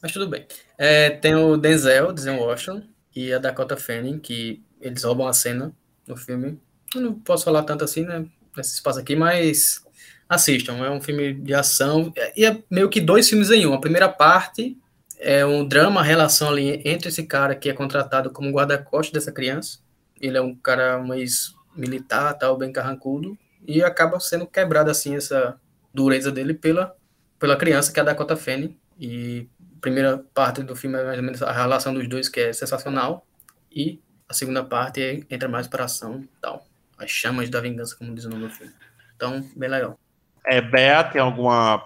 [0.00, 0.46] Mas tudo bem.
[0.78, 2.84] É, tem o Denzel, Denzel Washington,
[3.14, 5.72] e a Dakota Fanning, que eles roubam a cena
[6.06, 6.56] no filme.
[6.94, 8.24] Eu não posso falar tanto assim, né?
[8.56, 9.84] Nesse espaço aqui, mas
[10.28, 10.76] assistam.
[10.84, 12.12] É um filme de ação.
[12.36, 13.74] E é meio que dois filmes em um.
[13.74, 14.78] A primeira parte
[15.18, 19.32] é um drama, a relação ali entre esse cara que é contratado como guarda-costas dessa
[19.32, 19.80] criança.
[20.20, 23.36] Ele é um cara mais militar, tal, bem carrancudo.
[23.66, 25.60] E acaba sendo quebrada, assim, essa
[25.92, 26.94] dureza dele pela
[27.40, 28.78] pela criança, que é a Dakota Fanning.
[29.00, 32.38] E a primeira parte do filme é mais ou menos a relação dos dois, que
[32.38, 33.26] é sensacional.
[33.72, 36.64] E a segunda parte é, entra mais para ação e tal.
[36.98, 38.72] As chamas da vingança, como diz o nome do filme.
[39.16, 39.98] Então, bem legal.
[40.46, 41.82] É, Bea, tem alguma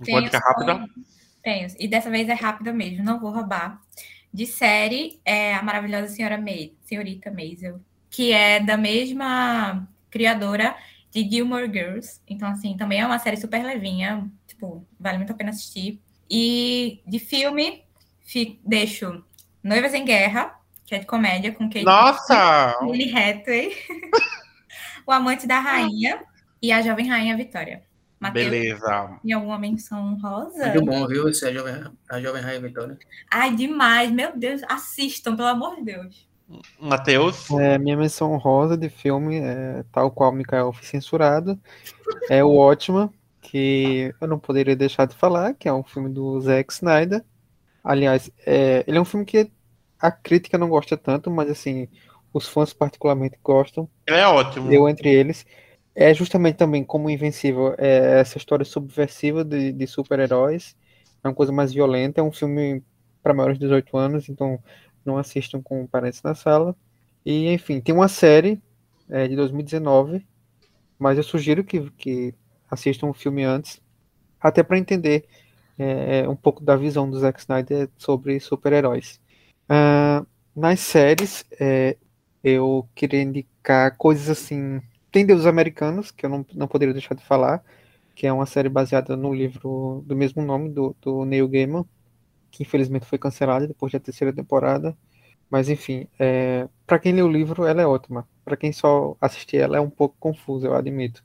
[0.00, 0.88] dica rápida?
[1.42, 1.68] Tenho.
[1.78, 3.80] E dessa vez é rápida mesmo, não vou roubar.
[4.32, 10.74] De série, é a maravilhosa senhora May, senhorita Maisel, que é da mesma criadora
[11.10, 12.20] de Gilmore Girls.
[12.26, 14.30] Então, assim, também é uma série super levinha,
[14.62, 16.00] tipo, vale muito a pena assistir.
[16.30, 17.84] E de filme,
[18.20, 19.24] fico, deixo
[19.62, 20.54] Noivas em Guerra,
[20.86, 22.78] que é de comédia, com Kate Nossa!
[22.82, 23.72] Lily Hathaway,
[25.06, 26.22] O Amante da Rainha
[26.60, 27.82] e a Jovem Rainha Vitória.
[28.20, 29.18] Mateus, Beleza.
[29.24, 30.68] E alguma menção rosa?
[30.68, 31.28] Muito bom, viu?
[31.28, 32.96] Esse é a Jovem, a Jovem Rainha Vitória.
[33.28, 34.12] Ai, demais.
[34.12, 36.28] Meu Deus, assistam, pelo amor de Deus.
[36.78, 37.50] Matheus?
[37.50, 41.58] É, minha menção rosa de filme, é, tal qual o Mikael foi censurado,
[42.30, 43.12] é o Ótima,
[43.52, 47.22] que eu não poderia deixar de falar, que é um filme do Zack Snyder.
[47.84, 49.52] Aliás, é, ele é um filme que
[50.00, 51.86] a crítica não gosta tanto, mas assim,
[52.32, 53.86] os fãs particularmente gostam.
[54.06, 54.72] Ele é ótimo.
[54.72, 55.44] Eu entre eles.
[55.94, 60.74] É justamente também como Invencível, é essa história subversiva de, de super-heróis.
[61.22, 62.82] É uma coisa mais violenta, é um filme
[63.22, 64.58] para maiores de 18 anos, então
[65.04, 66.74] não assistam com parentes na sala.
[67.22, 68.62] E, enfim, tem uma série
[69.10, 70.26] é, de 2019,
[70.98, 72.34] mas eu sugiro que, que
[72.72, 73.80] assistam o filme antes,
[74.40, 75.26] até para entender
[75.78, 79.20] é, um pouco da visão do Zack Snyder sobre super-heróis.
[79.64, 81.96] Uh, nas séries, é,
[82.42, 84.80] eu queria indicar coisas assim.
[85.10, 87.62] Tem Deus Americanos, que eu não, não poderia deixar de falar,
[88.14, 91.84] que é uma série baseada no livro do mesmo nome do, do Neil Gaiman,
[92.50, 94.96] que infelizmente foi cancelada depois da terceira temporada.
[95.50, 98.26] Mas enfim, é, para quem lê o livro, ela é ótima.
[98.44, 101.22] Para quem só assistir ela, é um pouco confusa, eu admito.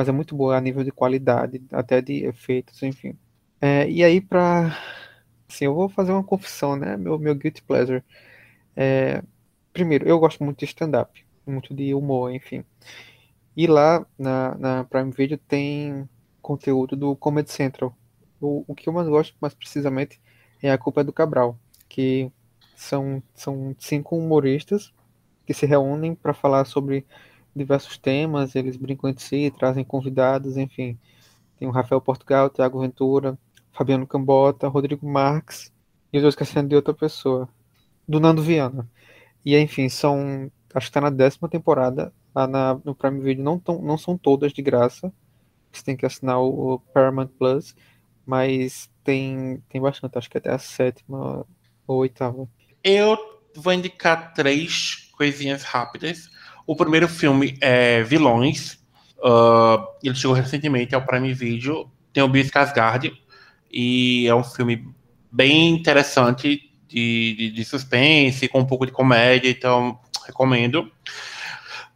[0.00, 3.18] Mas é muito boa a nível de qualidade, até de efeitos, enfim.
[3.60, 4.74] É, e aí, para.
[5.46, 6.96] Assim, eu vou fazer uma confissão, né?
[6.96, 8.02] Meu, meu guilty pleasure.
[8.74, 9.22] É,
[9.74, 12.64] primeiro, eu gosto muito de stand-up, muito de humor, enfim.
[13.54, 16.08] E lá na, na Prime Video tem
[16.40, 17.94] conteúdo do Comedy Central.
[18.40, 20.18] O, o que eu mais gosto, mais precisamente,
[20.62, 21.58] é A Culpa é do Cabral,
[21.90, 22.32] que
[22.74, 24.94] são, são cinco humoristas
[25.46, 27.04] que se reúnem para falar sobre
[27.54, 30.98] diversos temas, eles brincam entre si, trazem convidados, enfim.
[31.58, 33.38] Tem o Rafael Portugal, Tiago Ventura,
[33.72, 35.72] Fabiano Cambota, Rodrigo Marques,
[36.12, 37.48] e eu estou esquecendo de outra pessoa,
[38.08, 38.88] do Nando Viana.
[39.44, 40.50] E enfim, são.
[40.74, 42.12] Acho que está na décima temporada.
[42.34, 45.12] Lá na, no Prime Video não, tão, não são todas de graça.
[45.72, 47.74] Você tem que assinar o, o Paramount Plus,
[48.26, 51.46] mas tem, tem bastante, acho que até a sétima
[51.86, 52.48] ou oitava.
[52.82, 53.18] Eu
[53.54, 56.30] vou indicar três coisinhas rápidas.
[56.70, 58.78] O primeiro filme é Vilões.
[59.18, 61.90] Uh, ele chegou recentemente ao Prime Video.
[62.12, 63.12] Tem o Bill Skarsgård.
[63.72, 64.86] E é um filme
[65.32, 69.50] bem interessante de, de, de, suspense, com um pouco de comédia.
[69.50, 70.88] Então, recomendo.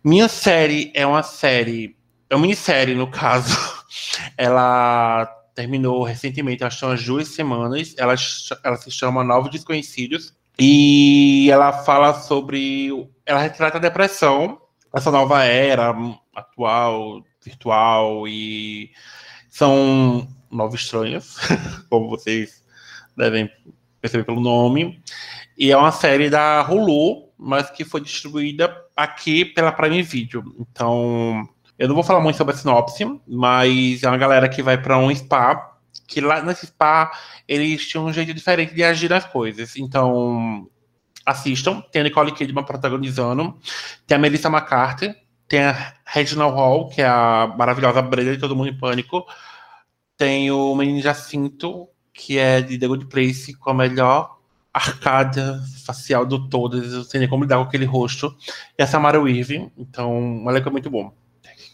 [0.02, 1.96] Minha série é uma série...
[2.28, 3.56] É uma minissérie, no caso.
[4.36, 7.94] Ela terminou recentemente, acho que umas duas semanas.
[7.96, 8.16] Ela,
[8.64, 10.34] ela se chama Novos Desconhecidos.
[10.58, 13.08] E ela fala sobre.
[13.26, 14.60] Ela retrata a depressão,
[14.94, 15.94] essa nova era
[16.34, 18.90] atual, virtual, e
[19.48, 21.36] são nove estranhas,
[21.90, 22.64] como vocês
[23.16, 23.50] devem
[24.00, 25.02] perceber pelo nome.
[25.58, 30.42] E é uma série da Hulu, mas que foi distribuída aqui pela Prime Video.
[30.58, 34.80] Então, eu não vou falar muito sobre a sinopse, mas é uma galera que vai
[34.80, 35.76] para um spa,
[36.06, 37.10] que lá nesse spa
[37.48, 39.76] eles tinham um jeito diferente de agir nas coisas.
[39.76, 40.68] Então,
[41.24, 41.80] assistam.
[41.92, 43.58] Tem a Nicole Kidman protagonizando,
[44.06, 45.14] tem a Melissa McCarthy,
[45.48, 49.24] tem a Regina Hall, que é a maravilhosa Brenda de Todo Mundo em Pânico,
[50.16, 54.38] tem o Menino Jacinto, que é de The Good Place, com a melhor
[54.72, 58.36] arcada facial do todas, eu sei nem como lidar com aquele rosto,
[58.76, 61.12] e a Samara Weaving, então, um elenco muito bom.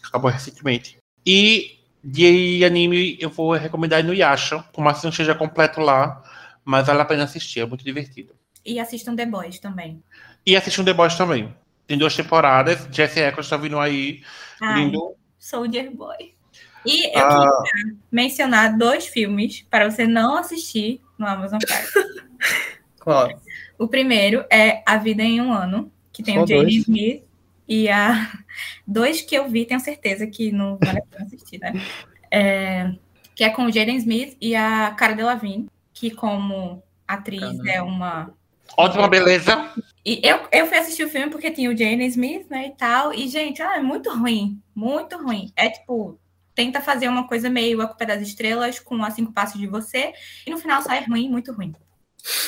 [0.07, 0.99] Acabou recentemente.
[1.25, 6.23] E de anime eu vou recomendar no Yasha, por mais que não esteja completo lá,
[6.65, 8.35] mas vale a pena assistir, é muito divertido.
[8.65, 10.03] E assistam The Boys também.
[10.45, 11.55] E assistam The Boys também.
[11.87, 14.23] Tem duas temporadas, Jesse Eccles está vindo aí.
[14.61, 15.17] Ai, lindo.
[15.39, 16.35] Soldier Boy.
[16.85, 17.63] E eu ah.
[17.63, 22.21] queria mencionar dois filmes para você não assistir no Amazon Prime.
[23.01, 23.29] Qual?
[23.79, 27.25] O primeiro é A Vida em um Ano, que tem Só o Jane Smith
[27.67, 28.31] e a
[28.87, 31.73] dois que eu vi, tenho certeza que não vale a pena assistir, né?
[32.31, 32.93] É,
[33.35, 37.71] que é com o Jaden Smith e a Cara Delevingne, que como atriz Caramba.
[37.71, 38.35] é uma
[38.77, 39.73] ótima beleza.
[40.05, 43.13] E eu, eu fui assistir o filme porque tinha o Jaden Smith, né, e tal.
[43.13, 45.53] E gente, ah, é muito ruim, muito ruim.
[45.57, 46.19] É tipo
[46.55, 50.13] tenta fazer uma coisa meio a culpa das estrelas com a cinco passos de você
[50.47, 51.75] e no final sai ruim, muito ruim.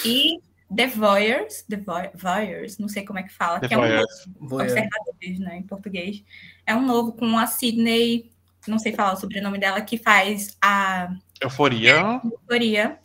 [0.04, 0.38] E
[0.74, 1.82] The Voyeurs, The
[2.14, 4.26] Voyeurs, não sei como é que fala, The que Voyeurs.
[4.26, 6.24] é um novo, observadores, né, em português.
[6.66, 8.30] É um novo com a Sydney,
[8.66, 11.14] não sei falar o sobrenome dela, que faz a...
[11.40, 12.20] Euforia.
[12.24, 12.98] Euforia.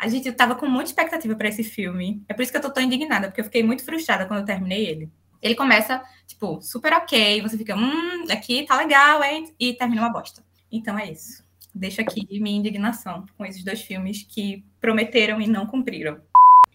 [0.00, 2.22] A gente tava com muita expectativa para esse filme.
[2.26, 4.46] É por isso que eu tô tão indignada, porque eu fiquei muito frustrada quando eu
[4.46, 5.10] terminei ele.
[5.42, 9.52] Ele começa, tipo, super ok, você fica, hum, aqui tá legal, hein?
[9.60, 10.42] E termina uma bosta.
[10.72, 11.44] Então é isso.
[11.74, 16.16] Deixo aqui minha indignação com esses dois filmes que prometeram e não cumpriram.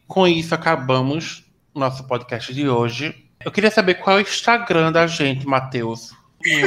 [0.08, 3.26] Com isso, acabamos nosso podcast de hoje.
[3.44, 6.12] Eu queria saber qual é o Instagram da gente, Matheus.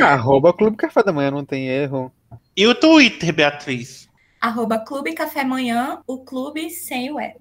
[0.03, 2.13] Arroba Clube Café da Manhã, não tem erro.
[2.57, 4.08] E o Twitter, Beatriz?
[4.41, 7.35] Arroba Clube Café Manhã, o clube sem o E.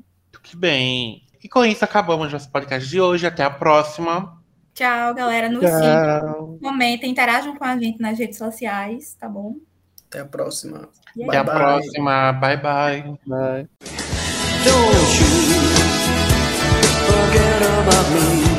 [0.44, 1.24] Que bem.
[1.44, 3.28] E com isso, acabamos nosso podcast de hoje.
[3.28, 4.42] Até a próxima.
[4.74, 5.50] Tchau, galera.
[5.50, 9.56] Nos sigam, comentem, interajam com a gente nas redes sociais, tá bom?
[10.08, 10.90] Até a próxima.
[11.28, 12.32] Até a próxima.
[12.34, 13.20] Bye, bye.
[13.26, 13.70] Bye.
[17.08, 18.57] forget about me.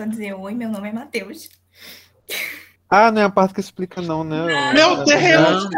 [0.00, 1.50] Só dizer oi, meu nome é Matheus.
[2.88, 4.72] Ah, não é a parte que explica, não, né?
[4.72, 5.68] Meu Deus!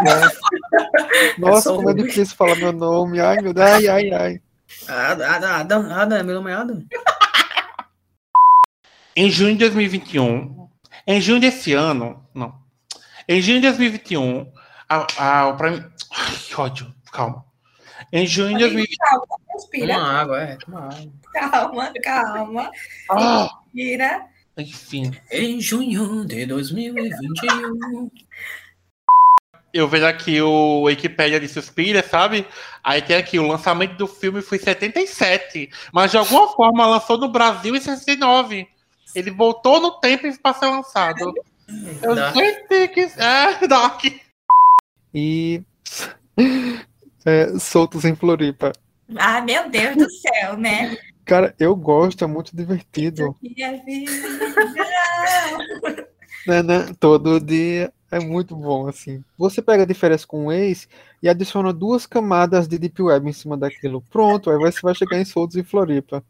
[1.38, 3.20] Nossa, é como é difícil falar meu nome.
[3.20, 4.40] Ai, meu Deus, ai, ai, ai.
[4.88, 6.84] Adam, Adam, Adam, meu nome é Adam.
[9.16, 10.68] Em junho de 2021,
[11.06, 12.54] em junho desse ano, não.
[13.28, 14.52] Em junho de 2021,
[14.88, 15.84] a, a, o Prime.
[16.16, 17.44] Ai, que ódio, calma.
[18.12, 18.96] Em junho de 2020.
[18.96, 19.94] Calma, respira.
[19.94, 21.21] Toma água, é, toma água.
[21.50, 22.70] Calma, calma.
[23.10, 23.48] Ah,
[24.56, 28.10] enfim, Em junho de 2021.
[29.72, 32.46] eu vejo aqui o Wikipedia de Suspira, sabe?
[32.84, 37.16] Aí tem aqui, o lançamento do filme foi em 77, mas de alguma forma lançou
[37.16, 38.68] no Brasil em 69.
[39.14, 41.32] Ele voltou no tempo para ser lançado.
[42.02, 42.34] Eu Dark.
[42.34, 43.00] sei que.
[43.16, 44.04] É, Dark.
[45.14, 45.62] E
[47.24, 48.72] é, Soltos em Floripa.
[49.16, 50.96] Ah, meu Deus do céu, né?
[51.24, 53.36] Cara, eu gosto, é muito divertido.
[53.42, 54.10] E a vida.
[56.46, 56.92] Né, né?
[56.98, 59.24] Todo dia é muito bom, assim.
[59.38, 60.88] Você pega de férias com um ex
[61.22, 64.02] e adiciona duas camadas de Deep Web em cima daquilo.
[64.10, 66.24] Pronto, aí você vai chegar em Soltos em Floripa.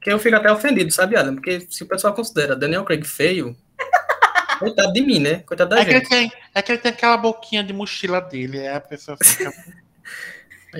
[0.00, 1.34] Que eu fico até ofendido, sabe, Adam?
[1.34, 3.56] Porque se o pessoal considera Daniel Craig feio,
[4.60, 5.40] coitado de mim, né?
[5.40, 6.08] Coitado da É que, ele gente.
[6.08, 8.58] tem, é que ele tem aquela boquinha de mochila dele.
[8.58, 9.52] É a pessoa fica.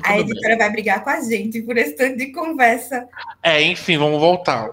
[0.03, 0.21] A tudo bem.
[0.21, 3.07] editora vai brigar com a gente por esse tanto de conversa.
[3.43, 4.71] É, enfim, vamos voltar.